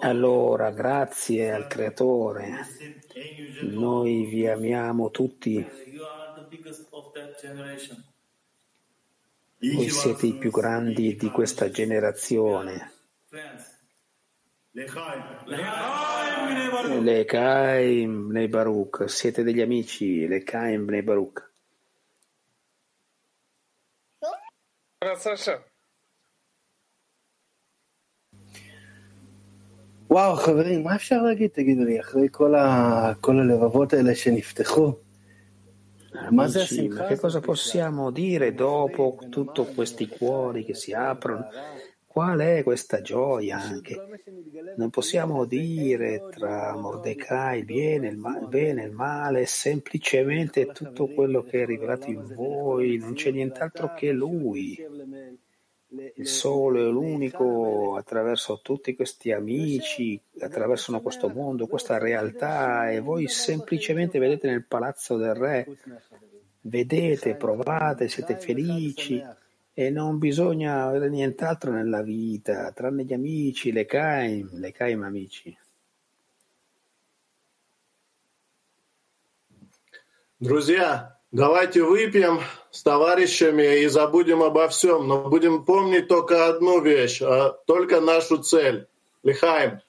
[0.00, 2.66] Allora, grazie al creatore.
[3.62, 5.66] Noi vi amiamo tutti.
[9.58, 12.92] İyi Voi siete i più grandi di questa generazione.
[14.75, 17.03] friends Lehaim.
[17.03, 21.51] Le Kaim Bnei Baruch, siete degli amici, le Kaim Bnei Baruch.
[30.09, 33.13] וואו, חברים, מה אפשר להגיד, תגידו לי, אחרי כל, ה...
[33.21, 34.93] כל הלבבות האלה שנפתחו?
[36.31, 37.55] מה זה Amici, השמחה ma che הזאת cosa בכלל?
[37.55, 41.47] possiamo dire dopo tutti questi cuori che si aprono?
[42.16, 43.94] Qual è questa gioia anche?
[44.78, 51.42] Non possiamo dire tra Mordecai il bene, il, ma- bene, il male, semplicemente tutto quello
[51.42, 54.82] che è rivelato in voi, non c'è nient'altro che Lui.
[56.14, 63.28] Il solo e l'unico attraverso tutti questi amici, attraversano questo mondo, questa realtà e voi
[63.28, 65.66] semplicemente vedete nel palazzo del re,
[66.62, 69.22] vedete, provate, siete felici
[69.75, 75.57] e non bisogna avere nient'altro nella vita, tranne gli amici, le Kaim, le Kaim amici.
[80.39, 82.39] Друзья, давайте выпьем
[82.71, 88.39] с товарищами и забудем обо всем, но будем помнить только одну вещь, а только нашу
[88.39, 88.87] цель.
[89.21, 89.81] Лихаем.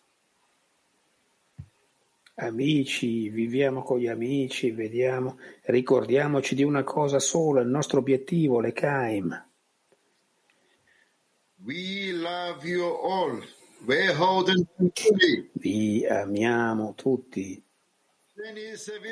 [2.35, 8.73] Amici, viviamo con gli amici, vediamo, ricordiamoci di una cosa sola, il nostro obiettivo, le
[8.73, 9.46] Kaim.
[15.55, 17.63] Vi amiamo tutti,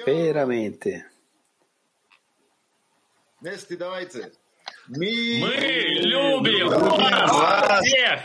[0.05, 1.11] veramente.
[3.41, 4.33] Вместе давайте.
[4.89, 5.07] Мы,
[6.03, 8.25] любим вас всех!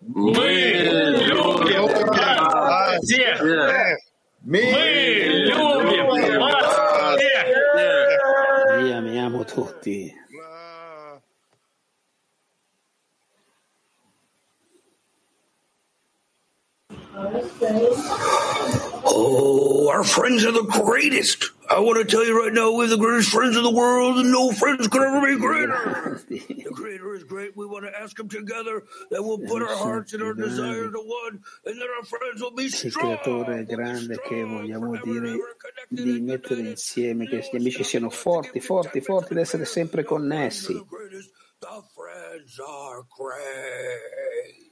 [0.00, 0.50] Мы
[1.14, 3.40] любим вас всех!
[4.42, 4.60] Мы
[5.46, 7.46] любим вас всех!
[8.82, 10.12] Vi amiamo tutti.
[19.09, 21.51] Oh, our friends are the greatest.
[21.69, 24.31] I want to tell you right now, we're the greatest friends in the world, and
[24.31, 26.21] no friends could ever be greater.
[26.29, 26.39] the
[26.73, 27.55] Creator is great.
[27.55, 30.99] We want to ask Him together that we'll put our hearts and our desires to
[30.99, 33.17] one, and that our friends will be Il strong.
[33.17, 35.35] creatore è grande che vogliamo dire
[35.89, 40.73] di mettere insieme, che gli amici siano forti, forti, forti, ad essere sempre connessi.
[41.59, 44.66] The friends are great.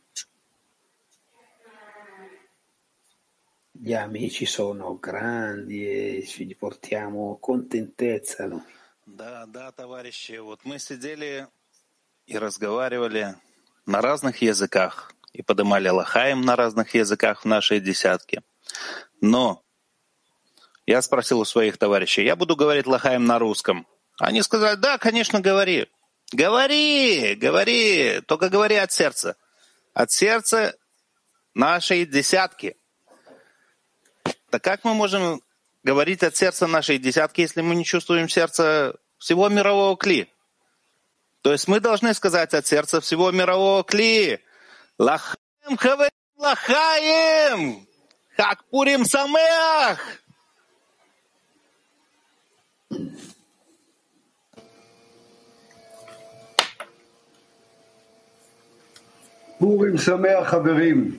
[3.78, 8.48] Gli amici sono grandi e ci portiamo contentezza.
[8.48, 8.64] noi.
[9.06, 11.48] Да, да, товарищи, вот мы сидели
[12.26, 13.36] и разговаривали
[13.86, 18.42] на разных языках и подымали лохаем на разных языках в нашей десятке.
[19.22, 19.62] Но
[20.86, 23.86] я спросил у своих товарищей, я буду говорить лохаем на русском.
[24.18, 25.88] Они сказали, да, конечно, говори.
[26.32, 29.36] Говори, говори, только говори от сердца.
[29.94, 30.76] От сердца
[31.54, 32.78] нашей десятки.
[34.56, 35.42] Так как мы можем
[35.84, 40.30] говорить от сердца нашей десятки, если мы не чувствуем сердца всего мирового кли?
[41.42, 44.40] То есть мы должны сказать от сердца всего мирового кли.
[44.98, 47.86] Лахаем хавем лахаем!
[48.38, 50.00] Как пурим самеах!
[59.60, 61.18] פורים שמח חברים,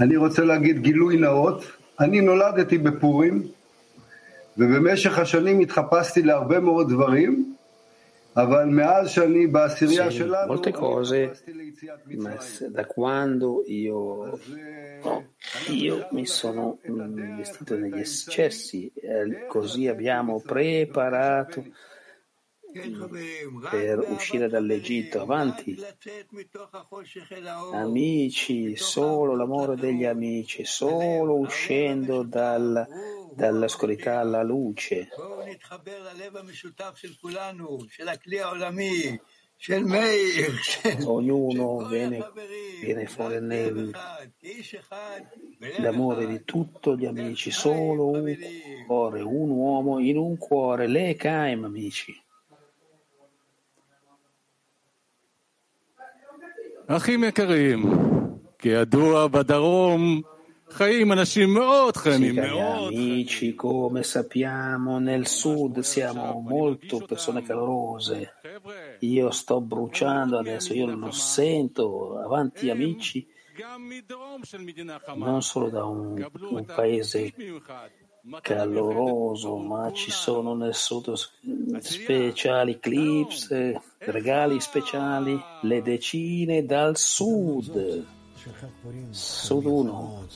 [0.00, 3.43] אני רוצה להגיד גילוי נאות, אני נולדתי בפורים,
[4.57, 7.55] ובמשך השנים התחפשתי להרבה מאוד דברים,
[8.37, 11.31] אבל מאז שאני בעשירייה Sì, שלנו, molte cose,
[12.17, 14.37] ma se- da quando io,
[15.69, 21.63] io mi sono mm, vestito negli eccessi, eh, così abbiamo preparato
[23.70, 25.78] per uscire dall'Egitto, avanti.
[27.72, 32.86] Amici, solo l'amore degli amici, solo uscendo dal,
[33.34, 35.08] dall'oscurità alla luce.
[41.04, 42.32] Ognuno viene,
[42.80, 43.40] viene fuori
[45.58, 48.36] nell'amore di tutti gli amici, solo un
[48.86, 52.20] cuore, un uomo in un cuore, l'Ekaim amici.
[56.87, 57.83] אחים יקרים,
[58.59, 60.21] כידוע בדרום
[60.69, 67.41] חיים אנשים מאוד Sì, חמים, cari מאוד amici, come sappiamo, nel sud siamo molto persone
[67.41, 68.33] calorose.
[68.99, 73.25] Io sto bruciando adesso, io lo sento, avanti amici,
[75.15, 77.33] non solo da un, un paese
[78.40, 81.12] caloroso, ma ci sono nel sud
[81.80, 88.04] speciali clips, eh, regali speciali, le decine dal sud.
[89.10, 90.26] Sud 1.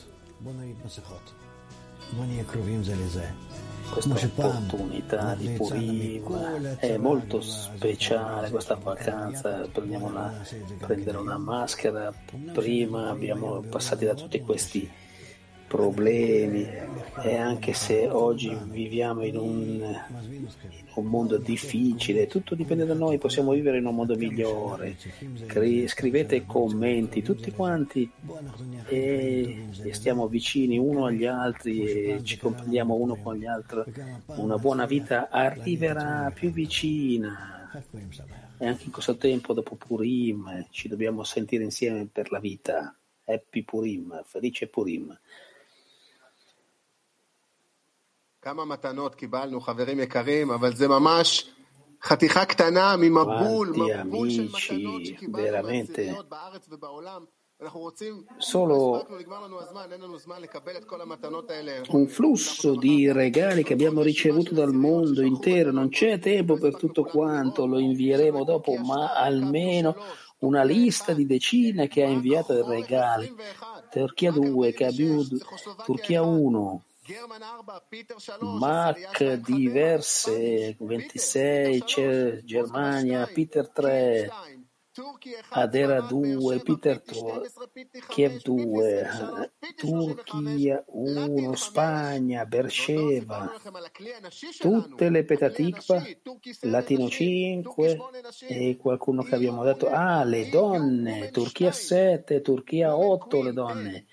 [3.90, 10.44] Questa opportunità di Purim è molto speciale, questa vacanza, prendiamo una,
[10.78, 12.12] prendere una maschera,
[12.52, 14.90] prima abbiamo passato da tutti questi
[15.66, 16.66] problemi
[17.22, 20.00] e anche se oggi viviamo in un,
[20.94, 24.96] un mondo difficile, tutto dipende da noi, possiamo vivere in un mondo migliore.
[25.46, 28.10] Cri- scrivete commenti, tutti quanti
[28.86, 33.82] e, e stiamo vicini uno agli altri e ci comprendiamo uno con gli altri.
[34.26, 37.70] Una buona vita arriverà più vicina.
[38.58, 42.96] E anche in questo tempo, dopo Purim, ci dobbiamo sentire insieme per la vita.
[43.24, 45.18] Happy Purim, felice Purim.
[48.45, 51.49] כמה מתנות קיבלנו, חברים יקרים, אבל זה ממש
[52.03, 55.95] חתיכה קטנה ממבול, Quanti מבול של amici, מתנות שקיבלנו veramente.
[55.97, 57.25] בעשיריות בארץ ובעולם.
[57.61, 61.49] אנחנו רוצים, Solo לא הספקנו, נגמר לנו הזמן, אין לנו זמן לקבל את כל המתנות
[61.51, 61.71] האלה.
[61.89, 67.03] un flusso di regali che abbiamo ricevuto dal mondo intero, non c'è tempo per tutto
[67.03, 69.95] quanto, lo invieremo dopo, ma almeno
[70.39, 73.31] una lista di decine che ha inviato i regali.
[73.91, 75.29] Turchia 2, Kabud,
[75.85, 76.83] Turchia 1,
[78.58, 84.30] Mac diverse, 26, c'è Germania, Peter 3,
[85.50, 87.50] Adera 2, Peter 3,
[88.08, 93.52] Kiev 2, Turchia 1, Spagna, Bersheva,
[94.58, 96.02] tutte le petatikva,
[96.62, 97.98] Latino 5
[98.48, 104.06] e qualcuno che abbiamo detto, ah le donne, Turchia 7, Turchia 8 le donne,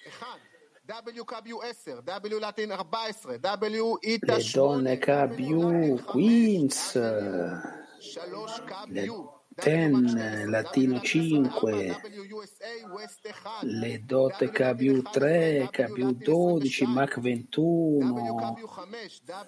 [0.88, 6.96] WKBU 10, W Latin 14, W ITA le donne KBU, Queens,
[8.90, 12.02] le Ten, Latino 5,
[13.62, 18.56] le dote KBU 3, KBU 12, Mac 21,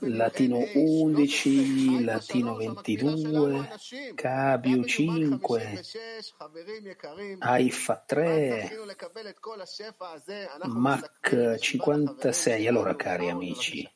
[0.02, 3.68] Latino 11, Latino 22,
[4.16, 5.82] KBU 5,
[7.40, 8.70] AIFA 3,
[10.68, 12.68] Mac 56.
[12.68, 13.88] Allora, cari amici,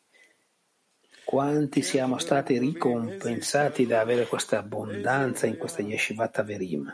[1.29, 6.91] quanti siamo stati ricompensati da avere questa abbondanza in questa Yeshivat Averim.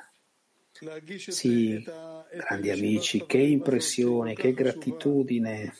[1.30, 5.74] Sì, grandi amici, che impressione, che gratitudine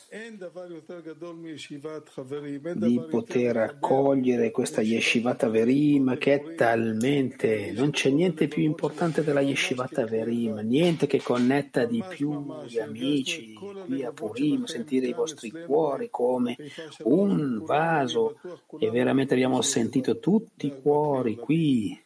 [2.74, 9.42] di poter accogliere questa Yeshivat Averim che è talmente, non c'è niente più importante della
[9.42, 13.52] Yeshivat Averim, niente che connetta di più gli amici.
[13.52, 16.56] qui a Purim, sentire i vostri cuori come
[17.02, 18.40] un vaso
[18.78, 22.04] e veramente abbiamo sentito tutti i cuori qui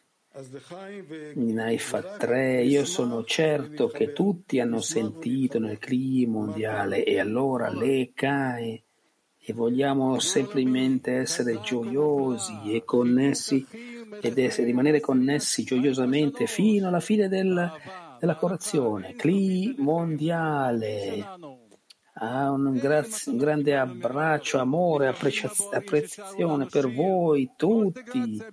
[1.35, 7.69] in Haifa 3, io sono certo che tutti hanno sentito nel clima mondiale e allora
[7.69, 8.83] le CAE
[9.37, 13.65] e vogliamo semplicemente essere gioiosi e connessi
[14.21, 17.69] ed essere, rimanere connessi gioiosamente fino alla fine del,
[18.17, 19.15] della correzione.
[19.15, 21.59] CLI mondiale.
[22.13, 28.43] Ah, un, grazie- un grande abbraccio, amore, apprezzazione per voi tutti.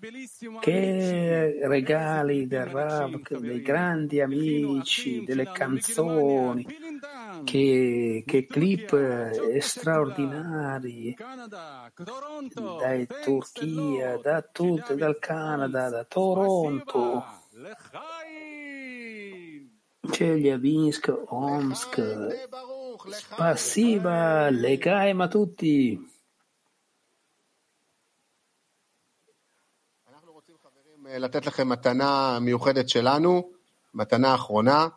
[0.60, 6.64] Che regali del Rav, dei grandi amici, delle canzoni,
[7.42, 11.16] che, che clip eh, straordinari.
[12.78, 17.24] Dai Turchia, da tutto, dal Canada, da Toronto.
[20.10, 21.98] Chelyabinsk, Omsk,
[23.19, 25.99] Spasiba, Legaim a tutti.
[31.17, 33.49] לתת לכם מתנה מיוחדת שלנו,
[33.93, 34.87] מתנה אחרונה,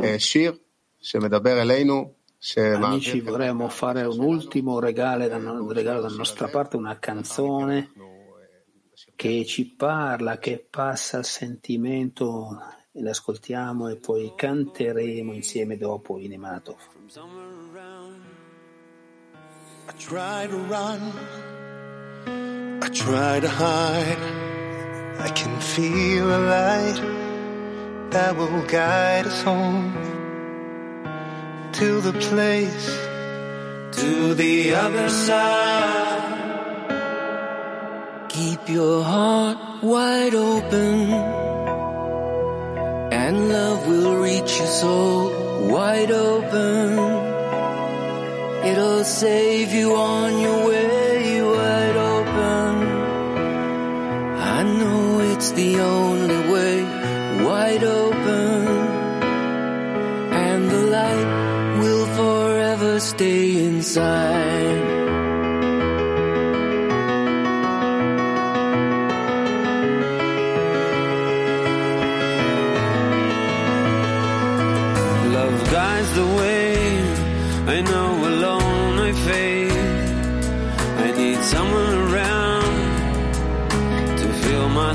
[0.00, 0.56] אה, שיר
[1.00, 6.76] שמדבר אלינו, Amici, שמעביר vorremmo fare un ultimo regalo da, un regalo da nostra parte,
[6.76, 7.92] una canzone
[9.14, 12.58] che ci parla, che passa il sentimento,
[12.97, 16.77] e l'ascoltiamo e poi canteremo insieme dopo in Emanatov.
[19.89, 21.13] I try to run,
[22.81, 24.17] I try to hide.
[25.19, 27.01] I can feel a light
[28.11, 29.93] that will guide us home
[31.73, 32.97] to the place,
[33.93, 36.35] to the other side.
[38.29, 41.46] Keep your heart wide open,
[43.27, 46.97] and love will reach your soul wide open.
[48.69, 52.73] It'll save you on your way wide open.
[54.55, 56.75] I know it's the only way
[57.47, 58.67] wide open,
[60.45, 61.29] and the light
[61.81, 64.46] will forever stay inside.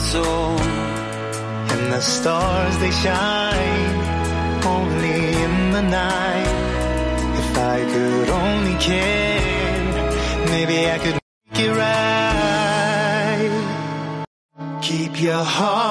[0.02, 0.58] Soul.
[1.72, 3.94] And the stars they shine
[4.74, 6.56] only in the night.
[7.42, 9.94] If I could only care,
[10.52, 11.18] maybe I could
[11.50, 13.52] make it right.
[14.82, 15.81] Keep your heart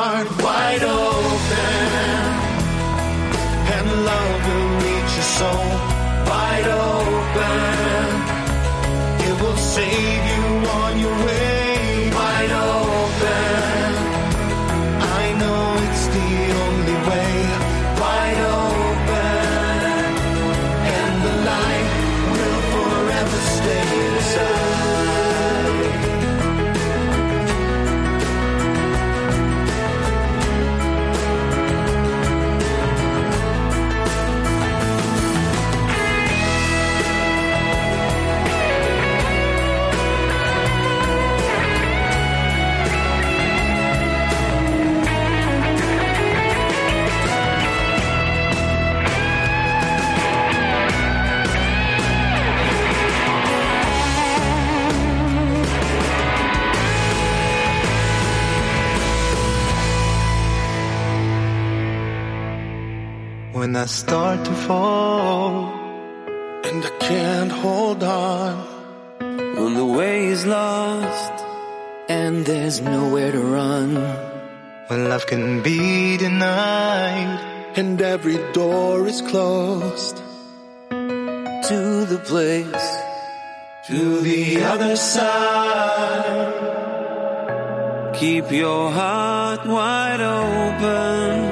[63.53, 65.65] When I start to fall
[66.63, 68.65] and I can't hold on,
[69.19, 71.33] when the way is lost
[72.07, 73.95] and there's nowhere to run,
[74.87, 80.15] when love can be denied and every door is closed,
[80.89, 82.87] to the place,
[83.87, 86.53] to the other side.
[88.15, 91.50] Keep your heart wide open.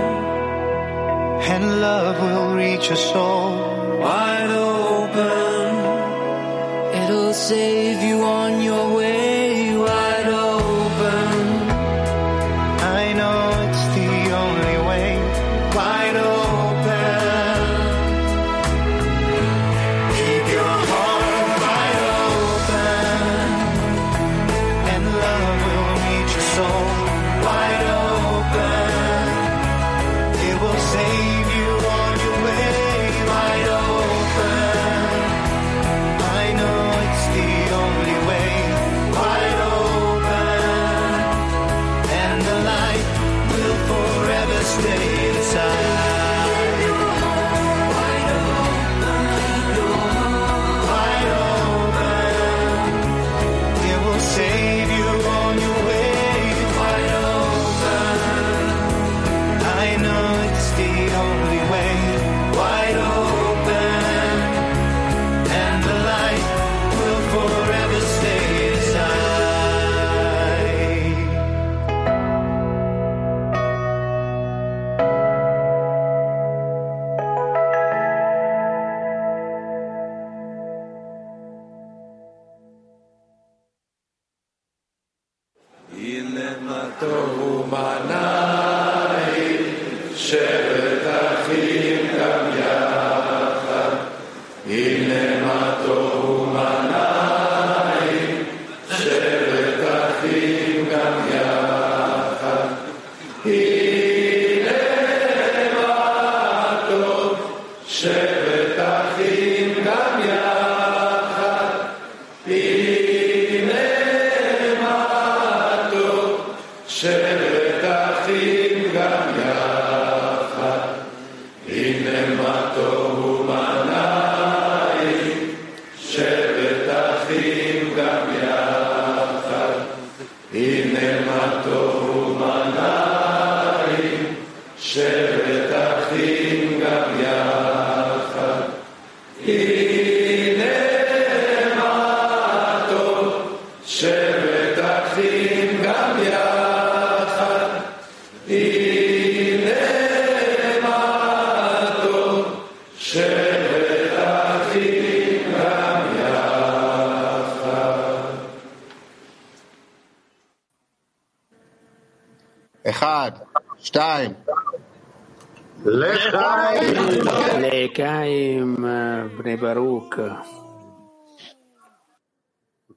[1.50, 3.52] And love will reach your soul
[4.00, 5.72] wide open.
[7.02, 8.19] It'll save you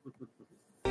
[0.04, 0.81] フフフ。